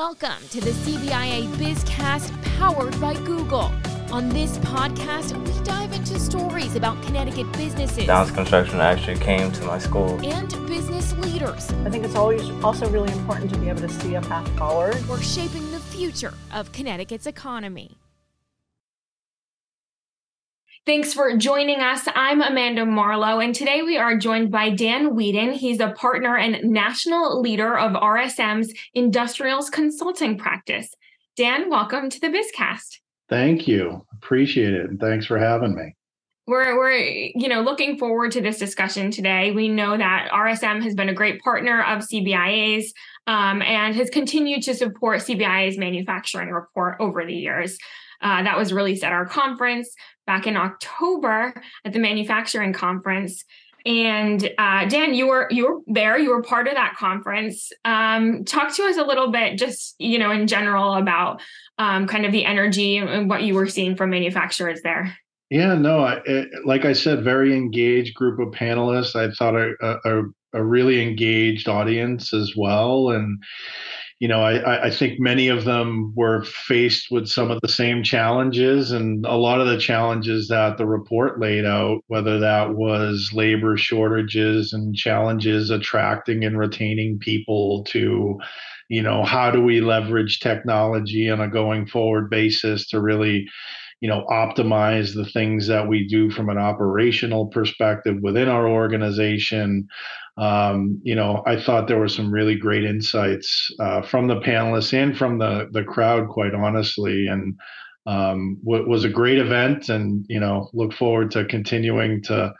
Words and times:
Welcome 0.00 0.48
to 0.48 0.62
the 0.62 0.70
CBIA 0.70 1.46
Bizcast 1.56 2.32
powered 2.58 2.98
by 3.02 3.12
Google. 3.12 3.70
On 4.10 4.30
this 4.30 4.56
podcast, 4.60 5.36
we 5.36 5.62
dive 5.62 5.92
into 5.92 6.18
stories 6.18 6.74
about 6.74 7.02
Connecticut 7.02 7.52
businesses. 7.52 8.06
Downs 8.06 8.30
Construction 8.30 8.80
actually 8.80 9.18
came 9.18 9.52
to 9.52 9.64
my 9.66 9.78
school. 9.78 10.18
And 10.24 10.48
business 10.66 11.12
leaders. 11.18 11.70
I 11.84 11.90
think 11.90 12.06
it's 12.06 12.14
always 12.14 12.48
also 12.64 12.88
really 12.88 13.12
important 13.12 13.52
to 13.52 13.58
be 13.58 13.68
able 13.68 13.82
to 13.82 13.90
see 13.90 14.14
a 14.14 14.22
path 14.22 14.48
forward. 14.56 15.06
We're 15.06 15.20
shaping 15.20 15.70
the 15.70 15.80
future 15.80 16.32
of 16.50 16.72
Connecticut's 16.72 17.26
economy. 17.26 17.99
Thanks 20.90 21.14
for 21.14 21.36
joining 21.36 21.78
us. 21.78 22.02
I'm 22.16 22.42
Amanda 22.42 22.84
Marlowe, 22.84 23.38
and 23.38 23.54
today 23.54 23.82
we 23.82 23.96
are 23.96 24.18
joined 24.18 24.50
by 24.50 24.70
Dan 24.70 25.10
Wheadon. 25.10 25.52
He's 25.52 25.78
a 25.78 25.92
partner 25.92 26.36
and 26.36 26.68
national 26.68 27.40
leader 27.40 27.78
of 27.78 27.92
RSM's 27.92 28.74
Industrials 28.92 29.70
Consulting 29.70 30.36
practice. 30.36 30.92
Dan, 31.36 31.70
welcome 31.70 32.10
to 32.10 32.20
the 32.20 32.26
Bizcast. 32.26 32.98
Thank 33.28 33.68
you. 33.68 34.04
Appreciate 34.14 34.74
it. 34.74 34.90
And 34.90 34.98
thanks 34.98 35.26
for 35.26 35.38
having 35.38 35.76
me. 35.76 35.94
We're, 36.48 36.76
we're 36.76 36.98
you 36.98 37.46
know 37.46 37.60
looking 37.60 37.96
forward 37.96 38.32
to 38.32 38.40
this 38.40 38.58
discussion 38.58 39.12
today. 39.12 39.52
We 39.52 39.68
know 39.68 39.96
that 39.96 40.28
RSM 40.32 40.82
has 40.82 40.96
been 40.96 41.08
a 41.08 41.14
great 41.14 41.40
partner 41.40 41.84
of 41.84 42.00
CBIA's 42.00 42.92
um, 43.28 43.62
and 43.62 43.94
has 43.94 44.10
continued 44.10 44.64
to 44.64 44.74
support 44.74 45.20
CBIA's 45.20 45.78
manufacturing 45.78 46.50
report 46.50 46.96
over 46.98 47.24
the 47.24 47.32
years. 47.32 47.78
Uh, 48.22 48.42
that 48.42 48.58
was 48.58 48.72
released 48.72 49.02
at 49.02 49.12
our 49.12 49.24
conference 49.24 49.94
back 50.30 50.46
in 50.46 50.56
October 50.56 51.52
at 51.84 51.92
the 51.92 51.98
manufacturing 51.98 52.72
conference. 52.72 53.44
And 53.84 54.48
uh, 54.58 54.84
Dan, 54.84 55.12
you 55.12 55.26
were 55.26 55.48
you 55.50 55.66
were 55.68 55.80
there. 55.88 56.16
You 56.16 56.30
were 56.30 56.40
part 56.40 56.68
of 56.68 56.74
that 56.74 56.94
conference. 56.96 57.72
Um, 57.84 58.44
talk 58.44 58.72
to 58.76 58.84
us 58.84 58.96
a 58.96 59.02
little 59.02 59.32
bit, 59.32 59.58
just 59.58 59.96
you 59.98 60.20
know, 60.20 60.30
in 60.30 60.46
general, 60.46 60.94
about 60.94 61.42
um, 61.78 62.06
kind 62.06 62.24
of 62.24 62.30
the 62.30 62.44
energy 62.44 62.98
and 62.98 63.28
what 63.28 63.42
you 63.42 63.54
were 63.54 63.66
seeing 63.66 63.96
from 63.96 64.10
manufacturers 64.10 64.82
there. 64.82 65.16
Yeah, 65.50 65.74
no, 65.74 66.04
I, 66.04 66.20
it, 66.24 66.48
like 66.64 66.84
I 66.84 66.92
said, 66.92 67.24
very 67.24 67.56
engaged 67.56 68.14
group 68.14 68.38
of 68.38 68.54
panelists. 68.54 69.16
I 69.16 69.32
thought 69.34 69.56
a, 69.56 69.72
a, 69.82 70.22
a 70.52 70.62
really 70.62 71.02
engaged 71.02 71.68
audience 71.68 72.32
as 72.32 72.54
well, 72.56 73.10
and 73.10 73.42
you 74.20 74.28
know, 74.28 74.42
I, 74.42 74.88
I 74.88 74.90
think 74.90 75.18
many 75.18 75.48
of 75.48 75.64
them 75.64 76.12
were 76.14 76.44
faced 76.44 77.10
with 77.10 77.26
some 77.26 77.50
of 77.50 77.58
the 77.62 77.68
same 77.68 78.02
challenges 78.02 78.92
and 78.92 79.24
a 79.24 79.34
lot 79.36 79.62
of 79.62 79.66
the 79.66 79.78
challenges 79.78 80.48
that 80.48 80.76
the 80.76 80.86
report 80.86 81.40
laid 81.40 81.64
out, 81.64 82.02
whether 82.08 82.38
that 82.38 82.74
was 82.74 83.30
labor 83.32 83.78
shortages 83.78 84.74
and 84.74 84.94
challenges 84.94 85.70
attracting 85.70 86.44
and 86.44 86.58
retaining 86.58 87.18
people 87.18 87.82
to, 87.84 88.38
you 88.90 89.00
know, 89.02 89.24
how 89.24 89.50
do 89.50 89.62
we 89.62 89.80
leverage 89.80 90.40
technology 90.40 91.30
on 91.30 91.40
a 91.40 91.48
going 91.48 91.86
forward 91.86 92.28
basis 92.28 92.86
to 92.88 93.00
really 93.00 93.48
you 94.00 94.08
know 94.08 94.24
optimize 94.30 95.14
the 95.14 95.24
things 95.26 95.66
that 95.68 95.86
we 95.88 96.06
do 96.06 96.30
from 96.30 96.48
an 96.48 96.58
operational 96.58 97.46
perspective 97.46 98.16
within 98.22 98.48
our 98.48 98.68
organization. 98.68 99.86
Um, 100.36 101.00
you 101.02 101.14
know 101.14 101.42
i 101.46 101.60
thought 101.60 101.86
there 101.86 101.98
were 101.98 102.08
some 102.08 102.32
really 102.32 102.56
great 102.56 102.84
insights 102.84 103.70
uh, 103.80 104.00
from 104.02 104.26
the 104.28 104.40
panelists 104.40 104.94
and 104.94 105.16
from 105.16 105.38
the 105.38 105.68
the 105.72 105.84
crowd 105.84 106.28
quite 106.28 106.54
honestly. 106.54 107.26
And 107.26 107.58
um, 108.06 108.58
was 108.62 109.04
a 109.04 109.08
great 109.08 109.38
event 109.38 109.88
and 109.88 110.24
you 110.28 110.40
know 110.40 110.70
look 110.72 110.92
forward 110.92 111.30
to 111.32 111.44
continuing 111.44 112.22
to 112.24 112.52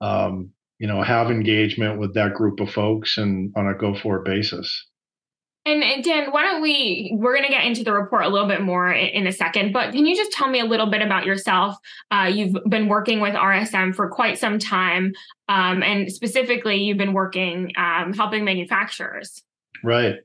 um, 0.00 0.50
you 0.78 0.86
know 0.86 1.02
have 1.02 1.30
engagement 1.30 1.98
with 1.98 2.14
that 2.14 2.34
group 2.34 2.60
of 2.60 2.70
folks 2.70 3.16
and 3.16 3.52
on 3.56 3.68
a 3.68 3.74
go 3.74 3.94
forward 3.94 4.24
basis 4.24 4.86
and, 5.64 6.02
Dan, 6.02 6.32
why 6.32 6.42
don't 6.42 6.60
we? 6.60 7.12
We're 7.14 7.34
going 7.34 7.46
to 7.46 7.52
get 7.52 7.64
into 7.64 7.84
the 7.84 7.92
report 7.92 8.24
a 8.24 8.28
little 8.28 8.48
bit 8.48 8.62
more 8.62 8.90
in, 8.90 9.26
a 9.26 9.32
second, 9.32 9.72
but 9.72 9.92
can 9.92 10.06
you 10.06 10.16
just 10.16 10.32
tell 10.32 10.48
me 10.48 10.58
a 10.58 10.64
little 10.64 10.86
bit 10.86 11.02
about 11.02 11.24
yourself? 11.24 11.76
Uh, 12.10 12.30
you've 12.32 12.56
been 12.68 12.88
working 12.88 13.20
with 13.20 13.34
RSM 13.34 13.94
for 13.94 14.08
quite 14.08 14.38
some 14.38 14.58
time, 14.58 15.12
um, 15.48 15.82
and 15.82 16.10
specifically, 16.12 16.76
you've 16.76 16.98
been 16.98 17.12
working 17.12 17.72
um, 17.76 18.12
helping 18.12 18.44
manufacturers. 18.44 19.42
Right. 19.84 20.16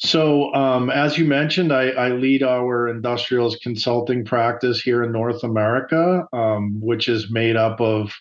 So, 0.00 0.54
um, 0.54 0.90
as 0.90 1.18
you 1.18 1.24
mentioned, 1.24 1.72
I, 1.72 1.88
I, 1.88 2.10
lead 2.10 2.44
our 2.44 2.86
industrials 2.88 3.56
consulting 3.56 4.24
practice 4.24 4.80
here 4.80 5.02
in 5.02 5.10
North 5.10 5.42
America, 5.42 6.24
um, 6.32 6.80
which 6.80 7.08
is 7.08 7.32
made 7.32 7.56
up 7.56 7.80
of, 7.80 8.12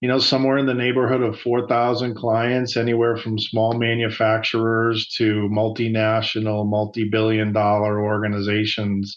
you 0.00 0.08
know, 0.08 0.18
somewhere 0.18 0.58
in 0.58 0.66
the 0.66 0.74
neighborhood 0.74 1.22
of 1.22 1.38
4,000 1.38 2.16
clients, 2.16 2.76
anywhere 2.76 3.16
from 3.16 3.38
small 3.38 3.74
manufacturers 3.74 5.06
to 5.18 5.48
multinational, 5.52 6.68
multi 6.68 7.08
billion 7.08 7.52
dollar 7.52 8.00
organizations. 8.02 9.16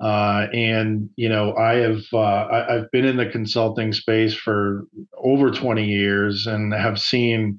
Uh, 0.00 0.46
and, 0.54 1.10
you 1.16 1.28
know, 1.28 1.54
I 1.54 1.74
have, 1.74 2.02
uh, 2.14 2.18
I, 2.18 2.76
I've 2.76 2.90
been 2.92 3.04
in 3.04 3.18
the 3.18 3.26
consulting 3.26 3.92
space 3.92 4.34
for 4.34 4.84
over 5.22 5.50
20 5.50 5.84
years 5.84 6.46
and 6.46 6.72
have 6.72 6.98
seen, 6.98 7.58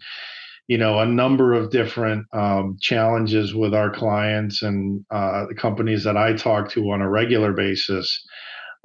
you 0.68 0.78
know 0.78 1.00
a 1.00 1.06
number 1.06 1.54
of 1.54 1.72
different 1.72 2.26
um, 2.34 2.78
challenges 2.82 3.54
with 3.54 3.74
our 3.74 3.92
clients 3.92 4.62
and 4.62 5.04
uh, 5.12 5.46
the 5.48 5.56
companies 5.56 6.04
that 6.04 6.18
I 6.18 6.34
talk 6.34 6.70
to 6.72 6.92
on 6.92 7.02
a 7.02 7.10
regular 7.10 7.54
basis. 7.54 8.26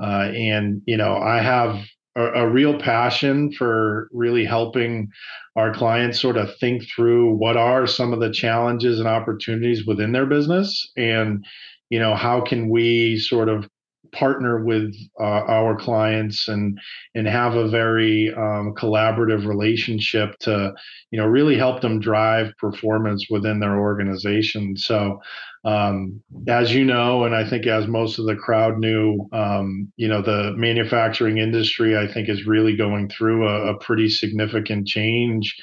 Uh, 0.02 0.30
and 0.34 0.80
you 0.86 0.96
know, 0.96 1.16
I 1.16 1.40
have 1.40 1.84
a, 2.16 2.44
a, 2.44 2.48
real 2.48 2.78
passion 2.78 3.50
for 3.52 4.08
really 4.12 4.44
helping 4.44 5.08
our 5.56 5.74
clients 5.74 6.20
sort 6.20 6.36
of 6.36 6.56
think 6.58 6.84
through 6.84 7.34
what 7.34 7.56
are 7.56 7.86
some 7.86 8.12
of 8.12 8.20
the 8.20 8.30
challenges 8.30 9.00
and 9.00 9.08
opportunities 9.08 9.86
within 9.86 10.12
their 10.12 10.26
business, 10.26 10.88
and 10.96 11.44
you 11.90 11.98
know, 11.98 12.14
how 12.14 12.40
can 12.40 12.68
we 12.68 13.18
sort 13.18 13.48
of 13.48 13.68
partner 14.12 14.64
with 14.64 14.94
uh, 15.20 15.44
our 15.46 15.76
clients 15.76 16.48
and 16.48 16.78
and 17.14 17.26
have 17.26 17.54
a 17.54 17.68
very 17.68 18.32
um, 18.36 18.74
collaborative 18.76 19.46
relationship 19.46 20.38
to 20.40 20.72
you 21.10 21.18
know 21.18 21.26
really 21.26 21.56
help 21.56 21.80
them 21.80 22.00
drive 22.00 22.52
performance 22.58 23.26
within 23.30 23.60
their 23.60 23.78
organization. 23.78 24.76
So 24.76 25.20
um, 25.64 26.22
as 26.46 26.72
you 26.72 26.84
know 26.84 27.24
and 27.24 27.34
i 27.34 27.48
think 27.48 27.66
as 27.66 27.86
most 27.86 28.18
of 28.18 28.26
the 28.26 28.36
crowd 28.36 28.78
knew 28.78 29.28
um, 29.32 29.90
you 29.96 30.08
know 30.08 30.22
the 30.22 30.52
manufacturing 30.56 31.38
industry 31.38 31.96
i 31.96 32.06
think 32.06 32.28
is 32.28 32.46
really 32.46 32.76
going 32.76 33.08
through 33.08 33.46
a, 33.46 33.74
a 33.74 33.78
pretty 33.78 34.08
significant 34.08 34.86
change 34.86 35.54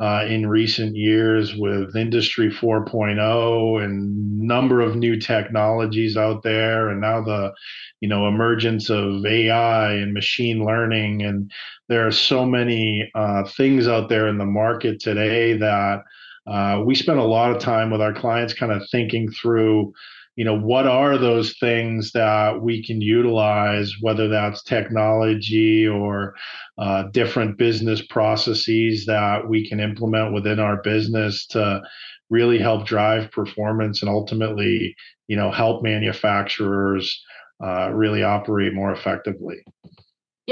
uh, 0.00 0.24
in 0.28 0.48
recent 0.48 0.96
years 0.96 1.54
with 1.54 1.94
Industry 1.96 2.50
4.0 2.50 3.84
and 3.84 4.40
number 4.40 4.80
of 4.80 4.96
new 4.96 5.18
technologies 5.18 6.16
out 6.16 6.42
there, 6.42 6.88
and 6.88 7.00
now 7.00 7.22
the 7.22 7.52
you 8.00 8.08
know 8.08 8.26
emergence 8.26 8.90
of 8.90 9.24
AI 9.24 9.92
and 9.92 10.12
machine 10.12 10.64
learning, 10.64 11.22
and 11.22 11.50
there 11.88 12.06
are 12.06 12.12
so 12.12 12.44
many 12.44 13.10
uh, 13.14 13.44
things 13.56 13.86
out 13.86 14.08
there 14.08 14.28
in 14.28 14.38
the 14.38 14.46
market 14.46 15.00
today 15.00 15.56
that 15.56 16.02
uh, 16.46 16.82
we 16.84 16.94
spend 16.94 17.18
a 17.18 17.24
lot 17.24 17.50
of 17.50 17.58
time 17.58 17.90
with 17.90 18.00
our 18.00 18.12
clients, 18.12 18.54
kind 18.54 18.72
of 18.72 18.82
thinking 18.90 19.30
through 19.30 19.92
you 20.36 20.44
know 20.44 20.58
what 20.58 20.86
are 20.86 21.18
those 21.18 21.56
things 21.58 22.12
that 22.12 22.62
we 22.62 22.82
can 22.84 23.00
utilize 23.00 23.92
whether 24.00 24.28
that's 24.28 24.62
technology 24.62 25.86
or 25.86 26.34
uh, 26.78 27.04
different 27.12 27.58
business 27.58 28.02
processes 28.06 29.04
that 29.06 29.48
we 29.48 29.68
can 29.68 29.80
implement 29.80 30.32
within 30.32 30.58
our 30.58 30.80
business 30.82 31.46
to 31.46 31.82
really 32.30 32.58
help 32.58 32.86
drive 32.86 33.30
performance 33.30 34.00
and 34.00 34.10
ultimately 34.10 34.94
you 35.28 35.36
know 35.36 35.50
help 35.50 35.82
manufacturers 35.82 37.22
uh, 37.62 37.90
really 37.92 38.22
operate 38.22 38.74
more 38.74 38.92
effectively 38.92 39.62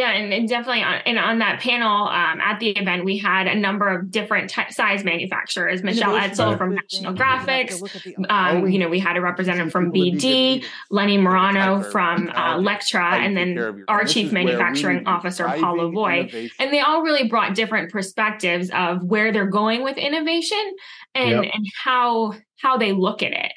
yeah, 0.01 0.13
and, 0.13 0.33
and 0.33 0.49
definitely 0.49 0.83
on, 0.83 0.95
and 1.05 1.19
on 1.19 1.41
that 1.41 1.61
panel 1.61 2.09
um, 2.09 2.41
at 2.41 2.59
the 2.59 2.71
event, 2.71 3.05
we 3.05 3.19
had 3.19 3.47
a 3.47 3.55
number 3.55 3.87
of 3.87 4.11
different 4.11 4.49
t- 4.49 4.63
size 4.71 5.05
manufacturers. 5.05 5.83
Michelle 5.83 6.15
Edsel 6.15 6.57
from 6.57 6.75
National 6.75 7.13
Graphics. 7.13 7.83
Um, 8.31 8.67
you 8.67 8.79
know, 8.79 8.89
we 8.89 8.99
had 8.99 9.19
a 9.19 9.21
representative 9.21 9.71
from 9.71 9.93
BD, 9.93 10.65
Lenny 10.91 11.19
Morano 11.19 11.83
from 11.83 12.31
uh, 12.31 12.57
Lectra, 12.57 13.19
and 13.19 13.37
then 13.37 13.85
our 13.89 14.05
chief 14.07 14.33
manufacturing 14.33 15.07
officer, 15.07 15.45
Paul 15.45 15.77
Lavoie. 15.77 16.51
And 16.59 16.73
they 16.73 16.81
all 16.81 17.03
really 17.03 17.29
brought 17.29 17.55
different 17.55 17.93
perspectives 17.93 18.71
of 18.75 19.05
where 19.05 19.33
they're 19.33 19.45
going 19.45 19.85
with 19.85 19.99
innovation 19.99 20.75
and, 21.15 21.45
and 21.45 21.67
how 21.85 22.33
how 22.57 22.79
they 22.79 22.93
look 22.93 23.23
at 23.23 23.33
it. 23.33 23.53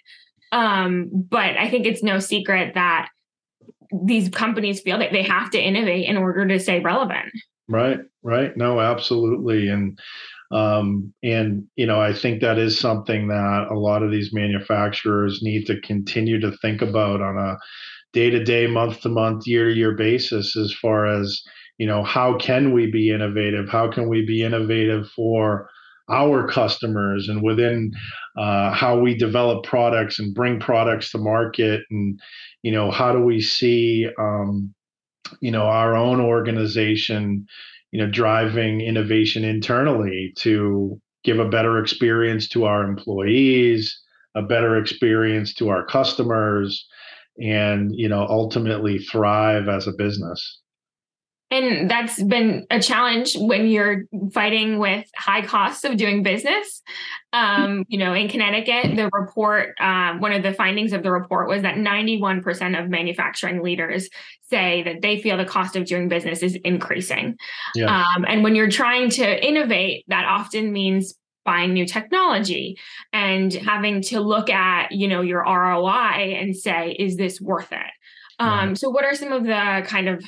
Um, 0.52 1.10
but 1.14 1.58
I 1.58 1.70
think 1.70 1.86
it's 1.86 2.04
no 2.04 2.20
secret 2.20 2.74
that 2.74 3.10
these 4.06 4.30
companies 4.30 4.82
feel 4.82 5.00
that 5.00 5.12
they 5.12 5.24
have 5.24 5.50
to 5.52 5.62
innovate 5.62 6.08
in 6.08 6.18
order 6.18 6.48
to 6.48 6.60
stay 6.60 6.80
relevant. 6.80 7.32
Right, 7.68 8.00
right. 8.24 8.56
No, 8.58 8.80
absolutely. 8.80 9.70
And 9.70 9.98
um, 10.52 11.14
and 11.24 11.66
you 11.76 11.88
know, 11.88 12.00
I 12.00 12.14
think 12.14 12.42
that 12.42 12.60
is 12.60 12.80
something 12.80 13.28
that 13.30 13.68
a 13.72 13.78
lot 13.78 14.04
of 14.04 14.12
these 14.12 14.34
manufacturers 14.34 15.42
need 15.42 15.66
to 15.66 15.82
continue 15.82 16.40
to 16.40 16.56
think 16.62 16.82
about 16.82 17.22
on 17.22 17.38
a 17.38 17.58
day-to-day, 18.14 18.68
month-to-month, 18.68 19.48
year-to-year 19.48 19.96
basis 19.96 20.56
as 20.56 20.72
far 20.80 21.08
as, 21.08 21.42
you 21.80 21.88
know, 21.88 22.04
how 22.04 22.38
can 22.38 22.72
we 22.72 22.92
be 22.92 23.10
innovative? 23.10 23.68
How 23.68 23.90
can 23.92 24.08
we 24.08 24.24
be 24.24 24.44
innovative 24.44 25.10
for 25.16 25.68
our 26.10 26.48
customers 26.48 27.30
and 27.30 27.42
within 27.42 27.92
uh, 28.38 28.72
how 28.72 29.00
we 29.00 29.16
develop 29.16 29.64
products 29.64 30.20
and 30.20 30.34
bring 30.36 30.60
products 30.60 31.12
to 31.12 31.18
market 31.18 31.82
and 31.90 32.20
you 32.62 32.72
know 32.72 32.92
how 32.92 33.14
do 33.14 33.22
we 33.22 33.40
see 33.40 34.08
um, 34.20 34.74
you 35.40 35.52
know 35.52 35.64
our 35.64 35.96
own 35.96 36.20
organization 36.20 37.46
you 37.92 38.00
know 38.00 38.10
driving 38.10 38.82
innovation 38.82 39.44
internally 39.44 40.34
to 40.38 41.00
give 41.24 41.40
a 41.40 41.48
better 41.50 41.80
experience 41.80 42.50
to 42.50 42.66
our 42.66 42.84
employees 42.84 43.98
a 44.36 44.42
better 44.42 44.78
experience 44.78 45.54
to 45.54 45.70
our 45.70 45.86
customers 45.86 46.86
and 47.42 47.92
you 47.96 48.10
know 48.10 48.28
ultimately 48.30 49.00
thrive 49.00 49.70
as 49.70 49.88
a 49.88 49.94
business 49.94 50.60
and 51.54 51.88
that's 51.88 52.22
been 52.24 52.66
a 52.72 52.80
challenge 52.80 53.38
when 53.38 53.68
you're 53.68 54.06
fighting 54.34 54.80
with 54.80 55.06
high 55.16 55.46
costs 55.46 55.84
of 55.84 55.98
doing 55.98 56.24
business. 56.24 56.82
Um, 57.32 57.86
you 57.88 58.00
know, 58.00 58.14
in 58.14 58.28
Connecticut, 58.28 58.96
the 58.96 59.08
report, 59.14 59.76
uh, 59.80 60.16
one 60.18 60.32
of 60.34 60.42
the 60.42 60.54
findings 60.54 60.94
of 60.94 61.04
the 61.04 61.12
report 61.12 61.48
was 61.48 61.62
that 61.62 61.76
91% 61.76 62.82
of 62.82 62.90
manufacturing 62.90 63.62
leaders 63.62 64.10
say 64.50 64.82
that 64.84 65.04
they 65.04 65.22
feel 65.22 65.38
the 65.38 65.46
cost 65.46 65.76
of 65.76 65.86
doing 65.86 66.10
business 66.10 66.42
is 66.42 66.56
increasing. 66.64 67.38
Yeah. 67.76 68.04
Um, 68.04 68.26
and 68.28 68.44
when 68.44 68.56
you're 68.56 68.72
trying 68.72 69.12
to 69.12 69.48
innovate, 69.48 70.06
that 70.08 70.26
often 70.26 70.74
means 70.74 71.14
buying 71.46 71.74
new 71.74 71.86
technology 71.86 72.80
and 73.12 73.54
having 73.54 74.02
to 74.02 74.22
look 74.22 74.50
at 74.50 74.92
you 74.92 75.08
know 75.10 75.22
your 75.22 75.44
roi 75.44 75.90
and 75.92 76.56
say 76.56 76.96
is 76.98 77.18
this 77.18 77.42
worth 77.42 77.74
it 77.74 77.92
um, 78.40 78.78
so 78.78 78.90
what 78.90 79.04
are 79.04 79.14
some 79.14 79.34
of 79.34 79.44
the 79.44 79.84
kind 79.86 80.08
of 80.08 80.24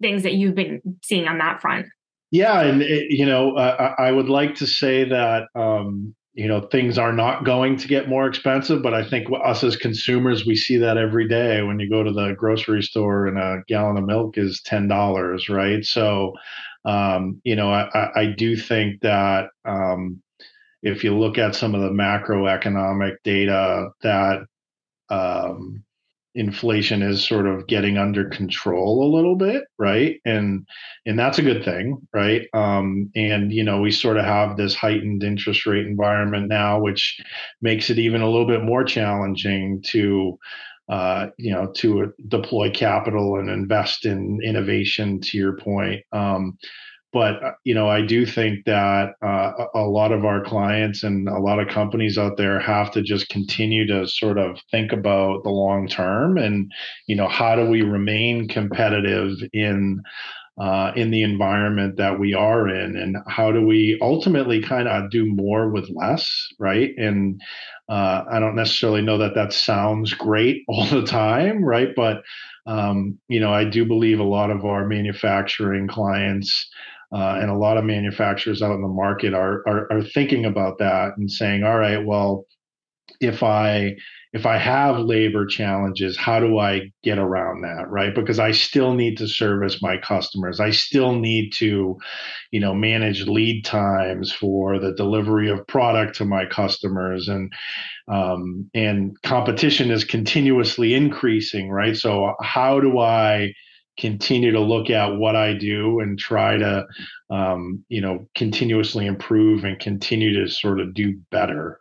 things 0.00 0.22
that 0.22 0.34
you've 0.34 0.54
been 0.54 0.80
seeing 1.02 1.26
on 1.26 1.38
that 1.38 1.60
front? 1.60 1.86
Yeah, 2.30 2.62
and 2.62 2.82
it, 2.82 3.10
you 3.10 3.26
know, 3.26 3.56
uh, 3.56 3.94
I 3.98 4.10
would 4.10 4.28
like 4.28 4.56
to 4.56 4.66
say 4.66 5.04
that 5.08 5.44
um, 5.54 6.14
you 6.32 6.48
know 6.48 6.62
things 6.62 6.98
are 6.98 7.12
not 7.12 7.44
going 7.44 7.76
to 7.76 7.88
get 7.88 8.08
more 8.08 8.26
expensive, 8.26 8.82
but 8.82 8.92
I 8.92 9.08
think 9.08 9.28
us 9.44 9.62
as 9.62 9.76
consumers, 9.76 10.44
we 10.44 10.56
see 10.56 10.76
that 10.78 10.96
every 10.96 11.28
day 11.28 11.62
when 11.62 11.78
you 11.78 11.88
go 11.88 12.02
to 12.02 12.12
the 12.12 12.34
grocery 12.36 12.82
store 12.82 13.26
and 13.26 13.38
a 13.38 13.62
gallon 13.68 13.96
of 13.96 14.04
milk 14.04 14.36
is 14.36 14.60
ten 14.62 14.88
dollars, 14.88 15.48
right? 15.48 15.84
So, 15.84 16.32
um, 16.84 17.40
you 17.44 17.54
know, 17.54 17.72
I, 17.72 18.10
I 18.16 18.26
do 18.26 18.56
think 18.56 19.00
that 19.02 19.50
um, 19.64 20.20
if 20.82 21.04
you 21.04 21.16
look 21.16 21.38
at 21.38 21.54
some 21.54 21.74
of 21.74 21.82
the 21.82 21.90
macroeconomic 21.90 23.16
data 23.22 23.90
that 24.02 24.40
um, 25.08 25.84
inflation 26.34 27.00
is 27.02 27.26
sort 27.26 27.46
of 27.46 27.66
getting 27.66 27.96
under 27.96 28.28
control 28.28 29.04
a 29.04 29.14
little 29.14 29.36
bit 29.36 29.64
right 29.78 30.20
and 30.24 30.66
and 31.06 31.18
that's 31.18 31.38
a 31.38 31.42
good 31.42 31.64
thing 31.64 31.96
right 32.12 32.48
um 32.54 33.10
and 33.14 33.52
you 33.52 33.62
know 33.62 33.80
we 33.80 33.90
sort 33.90 34.16
of 34.16 34.24
have 34.24 34.56
this 34.56 34.74
heightened 34.74 35.22
interest 35.22 35.64
rate 35.64 35.86
environment 35.86 36.48
now 36.48 36.80
which 36.80 37.20
makes 37.62 37.88
it 37.88 37.98
even 37.98 38.20
a 38.20 38.28
little 38.28 38.46
bit 38.46 38.62
more 38.62 38.84
challenging 38.84 39.80
to 39.82 40.36
uh, 40.88 41.28
you 41.38 41.50
know, 41.50 41.72
to 41.74 42.12
deploy 42.28 42.70
capital 42.70 43.38
and 43.38 43.48
invest 43.48 44.04
in 44.04 44.38
innovation. 44.42 45.20
To 45.20 45.38
your 45.38 45.56
point, 45.56 46.04
um, 46.12 46.58
but 47.14 47.42
uh, 47.42 47.52
you 47.64 47.72
know 47.72 47.88
i 47.88 48.02
do 48.02 48.26
think 48.26 48.64
that 48.66 49.14
uh, 49.22 49.52
a 49.74 49.86
lot 49.86 50.12
of 50.12 50.26
our 50.26 50.42
clients 50.44 51.02
and 51.02 51.28
a 51.28 51.38
lot 51.38 51.60
of 51.60 51.68
companies 51.68 52.18
out 52.18 52.36
there 52.36 52.60
have 52.60 52.90
to 52.90 53.02
just 53.02 53.28
continue 53.30 53.86
to 53.86 54.06
sort 54.06 54.36
of 54.36 54.58
think 54.70 54.92
about 54.92 55.42
the 55.44 55.50
long 55.50 55.88
term 55.88 56.36
and 56.36 56.70
you 57.06 57.16
know 57.16 57.28
how 57.28 57.56
do 57.56 57.64
we 57.64 57.80
remain 57.80 58.46
competitive 58.48 59.36
in 59.54 60.02
uh, 60.56 60.92
in 60.94 61.10
the 61.10 61.22
environment 61.22 61.96
that 61.96 62.18
we 62.20 62.32
are 62.32 62.68
in? 62.68 62.96
And 62.96 63.16
how 63.26 63.50
do 63.50 63.66
we 63.66 63.98
ultimately 64.00 64.62
kind 64.62 64.86
of 64.86 65.10
do 65.10 65.26
more 65.26 65.68
with 65.70 65.90
less 65.90 66.48
right? 66.58 66.92
And 66.96 67.40
uh, 67.88 68.24
i 68.30 68.38
don't 68.40 68.56
necessarily 68.56 69.02
know 69.02 69.18
that 69.18 69.34
that 69.34 69.52
sounds 69.52 70.14
great 70.14 70.62
all 70.68 70.86
the 70.86 71.04
time 71.04 71.64
right? 71.64 71.88
But 71.96 72.22
um, 72.66 73.18
you 73.28 73.40
know 73.40 73.52
i 73.52 73.64
do 73.64 73.84
believe 73.84 74.20
a 74.20 74.24
lot 74.24 74.50
of 74.50 74.64
our 74.64 74.86
manufacturing 74.86 75.86
clients 75.86 76.66
uh, 77.14 77.38
and 77.40 77.48
a 77.50 77.56
lot 77.56 77.76
of 77.76 77.84
manufacturers 77.84 78.60
out 78.60 78.74
in 78.74 78.82
the 78.82 78.88
market 78.88 79.34
are, 79.34 79.62
are, 79.68 79.86
are 79.92 80.02
thinking 80.02 80.44
about 80.44 80.78
that 80.78 81.12
and 81.16 81.30
saying, 81.30 81.62
all 81.62 81.78
right, 81.78 82.04
well, 82.04 82.44
if 83.20 83.42
I 83.42 83.94
if 84.32 84.46
I 84.46 84.58
have 84.58 84.98
labor 84.98 85.46
challenges, 85.46 86.16
how 86.16 86.40
do 86.40 86.58
I 86.58 86.90
get 87.04 87.18
around 87.18 87.62
that, 87.62 87.88
right? 87.88 88.12
Because 88.12 88.40
I 88.40 88.50
still 88.50 88.92
need 88.94 89.16
to 89.18 89.28
service 89.28 89.80
my 89.80 89.96
customers. 89.96 90.58
I 90.58 90.70
still 90.70 91.14
need 91.14 91.52
to, 91.52 91.96
you 92.50 92.58
know, 92.58 92.74
manage 92.74 93.28
lead 93.28 93.64
times 93.64 94.32
for 94.32 94.80
the 94.80 94.92
delivery 94.92 95.48
of 95.48 95.64
product 95.68 96.16
to 96.16 96.24
my 96.24 96.46
customers, 96.46 97.28
and 97.28 97.52
um, 98.08 98.68
and 98.74 99.14
competition 99.22 99.92
is 99.92 100.02
continuously 100.02 100.94
increasing, 100.94 101.70
right? 101.70 101.96
So 101.96 102.34
how 102.42 102.80
do 102.80 102.98
I 102.98 103.54
continue 103.98 104.52
to 104.52 104.60
look 104.60 104.90
at 104.90 105.16
what 105.16 105.36
I 105.36 105.54
do 105.54 106.00
and 106.00 106.18
try 106.18 106.56
to, 106.56 106.86
um, 107.30 107.84
you 107.88 108.00
know, 108.00 108.26
continuously 108.34 109.06
improve 109.06 109.64
and 109.64 109.78
continue 109.78 110.34
to 110.42 110.50
sort 110.50 110.80
of 110.80 110.94
do 110.94 111.18
better. 111.30 111.80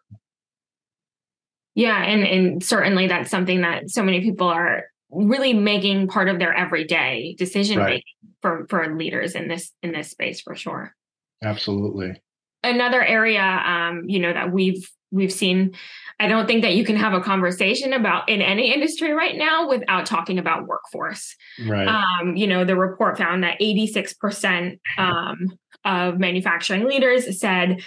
Yeah, 1.76 2.04
and 2.04 2.24
and 2.24 2.64
certainly 2.64 3.08
that's 3.08 3.32
something 3.32 3.62
that 3.62 3.90
so 3.90 4.04
many 4.04 4.22
people 4.22 4.48
are 4.48 4.86
really 5.10 5.54
making 5.54 6.08
part 6.08 6.30
of 6.30 6.40
their 6.40 6.54
everyday 6.54 7.36
decision 7.38 7.78
right. 7.78 7.90
making 7.90 8.36
for 8.42 8.66
for 8.70 8.96
leaders 8.96 9.36
in 9.36 9.48
this 9.48 9.72
in 9.82 9.92
this 9.92 10.12
space 10.12 10.42
for 10.42 10.56
sure. 10.56 10.96
Absolutely. 11.44 12.22
Another 12.64 13.04
area, 13.04 13.42
um, 13.42 14.04
you 14.08 14.20
know, 14.20 14.32
that 14.32 14.52
we've 14.52 14.90
we've 15.14 15.32
seen 15.32 15.74
i 16.20 16.28
don't 16.28 16.48
think 16.48 16.62
that 16.62 16.76
you 16.76 16.84
can 16.84 16.96
have 16.96 17.14
a 17.14 17.22
conversation 17.22 17.94
about 17.94 18.28
in 18.28 18.42
any 18.42 18.74
industry 18.74 19.12
right 19.12 19.38
now 19.38 19.68
without 19.68 20.06
talking 20.06 20.40
about 20.40 20.68
workforce. 20.68 21.36
Right. 21.66 21.88
Um, 21.88 22.36
you 22.36 22.48
know 22.48 22.66
the 22.66 22.76
report 22.76 23.18
found 23.18 23.44
that 23.44 23.60
86% 23.60 24.80
um, 24.98 25.58
of 25.86 26.20
manufacturing 26.20 26.86
leaders 26.86 27.40
said 27.40 27.82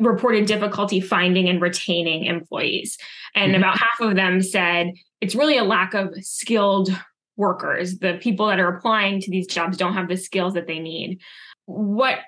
reported 0.00 0.46
difficulty 0.46 1.00
finding 1.00 1.48
and 1.48 1.60
retaining 1.60 2.24
employees. 2.24 2.98
And 3.34 3.52
mm-hmm. 3.52 3.62
about 3.62 3.78
half 3.78 4.00
of 4.00 4.16
them 4.16 4.42
said 4.42 4.92
it's 5.20 5.34
really 5.34 5.58
a 5.58 5.64
lack 5.64 5.94
of 5.94 6.14
skilled 6.20 6.90
workers. 7.36 7.98
The 7.98 8.18
people 8.20 8.46
that 8.46 8.60
are 8.60 8.76
applying 8.76 9.20
to 9.20 9.30
these 9.30 9.46
jobs 9.46 9.76
don't 9.76 9.94
have 9.94 10.08
the 10.08 10.16
skills 10.16 10.54
that 10.54 10.66
they 10.66 10.78
need. 10.78 11.20
What 11.66 12.18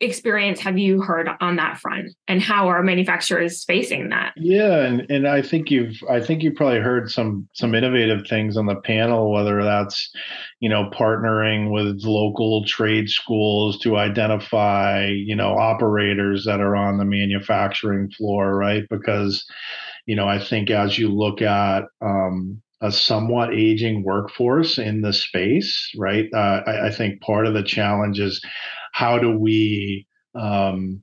experience 0.00 0.60
have 0.60 0.78
you 0.78 1.02
heard 1.02 1.28
on 1.40 1.56
that 1.56 1.78
front 1.78 2.10
and 2.26 2.40
how 2.40 2.68
are 2.68 2.82
manufacturers 2.82 3.64
facing 3.64 4.08
that 4.08 4.32
yeah 4.36 4.82
and, 4.82 5.10
and 5.10 5.28
i 5.28 5.42
think 5.42 5.70
you've 5.70 5.96
i 6.08 6.18
think 6.18 6.42
you 6.42 6.52
probably 6.52 6.80
heard 6.80 7.10
some 7.10 7.46
some 7.52 7.74
innovative 7.74 8.26
things 8.26 8.56
on 8.56 8.64
the 8.64 8.80
panel 8.80 9.30
whether 9.30 9.62
that's 9.62 10.10
you 10.60 10.68
know 10.70 10.88
partnering 10.90 11.70
with 11.70 12.00
local 12.02 12.64
trade 12.64 13.10
schools 13.10 13.78
to 13.78 13.96
identify 13.96 15.06
you 15.06 15.36
know 15.36 15.52
operators 15.58 16.44
that 16.46 16.60
are 16.60 16.76
on 16.76 16.96
the 16.96 17.04
manufacturing 17.04 18.10
floor 18.12 18.56
right 18.56 18.84
because 18.88 19.44
you 20.06 20.16
know 20.16 20.26
i 20.26 20.38
think 20.38 20.70
as 20.70 20.98
you 20.98 21.10
look 21.10 21.42
at 21.42 21.84
um, 22.00 22.62
a 22.82 22.90
somewhat 22.90 23.52
aging 23.52 24.02
workforce 24.02 24.78
in 24.78 25.02
the 25.02 25.12
space, 25.12 25.90
right? 25.98 26.26
Uh, 26.32 26.62
I, 26.66 26.86
I, 26.86 26.90
think 26.90 27.20
part 27.20 27.46
of 27.46 27.52
the 27.52 27.62
challenge 27.62 28.18
is 28.18 28.40
how 29.00 29.18
do 29.18 29.30
we 29.30 30.06
um, 30.34 31.02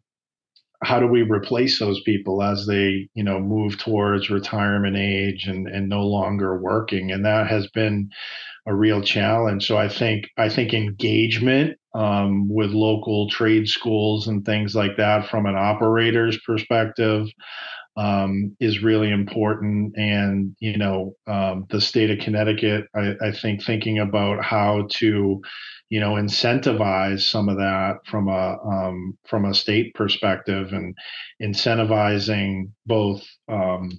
how 0.84 1.00
do 1.00 1.08
we 1.08 1.24
replace 1.24 1.80
those 1.80 2.00
people 2.02 2.44
as 2.44 2.68
they 2.68 3.10
you 3.16 3.24
know 3.24 3.40
move 3.40 3.80
towards 3.80 4.30
retirement 4.30 4.96
age 4.96 5.48
and 5.48 5.68
and 5.68 5.90
no 5.90 6.04
longer 6.04 6.62
working, 6.62 7.12
and 7.12 7.26
that 7.26 7.48
has 7.48 7.68
been 7.74 8.10
a 8.68 8.76
real 8.76 9.02
challenge. 9.02 9.66
So 9.66 9.78
I 9.78 9.90
think 9.90 10.26
I 10.38 10.48
think 10.48 10.76
engagement 10.76 11.80
um, 11.96 12.48
with 12.48 12.70
local 12.70 13.32
trade 13.32 13.68
schools 13.68 14.28
and 14.28 14.46
things 14.46 14.76
like 14.76 14.96
that 14.98 15.28
from 15.28 15.48
an 15.48 15.56
operator's 15.56 16.40
perspective 16.46 17.26
um, 17.98 18.56
is 18.60 18.84
really 18.84 19.10
important. 19.10 19.98
And, 19.98 20.56
you 20.60 20.78
know, 20.78 21.16
um, 21.26 21.66
the 21.72 21.82
state 21.82 22.12
of 22.12 22.20
Connecticut, 22.20 22.86
I, 22.96 23.16
I, 23.22 23.32
think 23.32 23.64
thinking 23.64 23.98
about 23.98 24.46
how 24.46 24.88
to, 24.98 25.42
you 25.90 26.00
know, 26.00 26.14
incentivize 26.14 27.22
some 27.22 27.50
of 27.50 27.58
that 27.58 28.00
from 28.06 28.28
a 28.28 28.58
um, 28.66 29.18
from 29.28 29.46
a 29.46 29.54
state 29.54 29.94
perspective 29.94 30.74
and 30.74 30.96
incentivizing 31.42 32.72
both 32.86 33.26
um, 33.48 33.92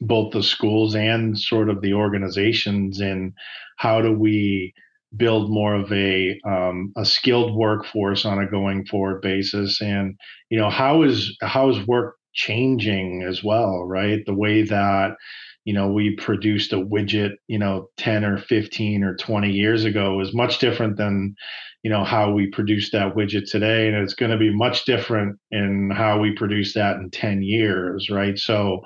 both 0.00 0.32
the 0.32 0.42
schools 0.42 0.94
and 0.94 1.38
sort 1.38 1.68
of 1.68 1.82
the 1.82 1.92
organizations 1.92 3.00
in 3.00 3.34
how 3.76 4.00
do 4.00 4.12
we 4.12 4.72
build 5.16 5.50
more 5.50 5.74
of 5.74 5.92
a 5.92 6.38
um, 6.46 6.92
a 6.96 7.04
skilled 7.04 7.54
workforce 7.54 8.24
on 8.24 8.38
a 8.38 8.50
going 8.50 8.86
forward 8.86 9.20
basis. 9.20 9.80
And 9.80 10.16
you 10.48 10.58
know 10.58 10.70
how 10.70 11.02
is 11.02 11.36
how 11.42 11.68
is 11.70 11.86
work 11.86 12.16
changing 12.32 13.22
as 13.22 13.42
well, 13.42 13.84
right? 13.84 14.24
The 14.26 14.34
way 14.34 14.62
that 14.62 15.16
you 15.64 15.74
know 15.74 15.88
we 15.92 16.16
produced 16.16 16.72
a 16.72 16.76
widget 16.76 17.32
you 17.46 17.58
know 17.58 17.88
10 17.98 18.24
or 18.24 18.38
15 18.38 19.04
or 19.04 19.14
20 19.16 19.50
years 19.50 19.84
ago 19.84 20.20
is 20.20 20.34
much 20.34 20.58
different 20.58 20.96
than 20.96 21.34
you 21.82 21.90
know 21.90 22.04
how 22.04 22.32
we 22.32 22.46
produce 22.46 22.90
that 22.90 23.14
widget 23.14 23.50
today 23.50 23.86
and 23.86 23.96
it's 23.96 24.14
going 24.14 24.30
to 24.32 24.38
be 24.38 24.54
much 24.54 24.84
different 24.84 25.38
in 25.50 25.90
how 25.94 26.18
we 26.18 26.34
produce 26.34 26.74
that 26.74 26.96
in 26.96 27.10
10 27.10 27.42
years 27.42 28.08
right 28.10 28.38
so 28.38 28.80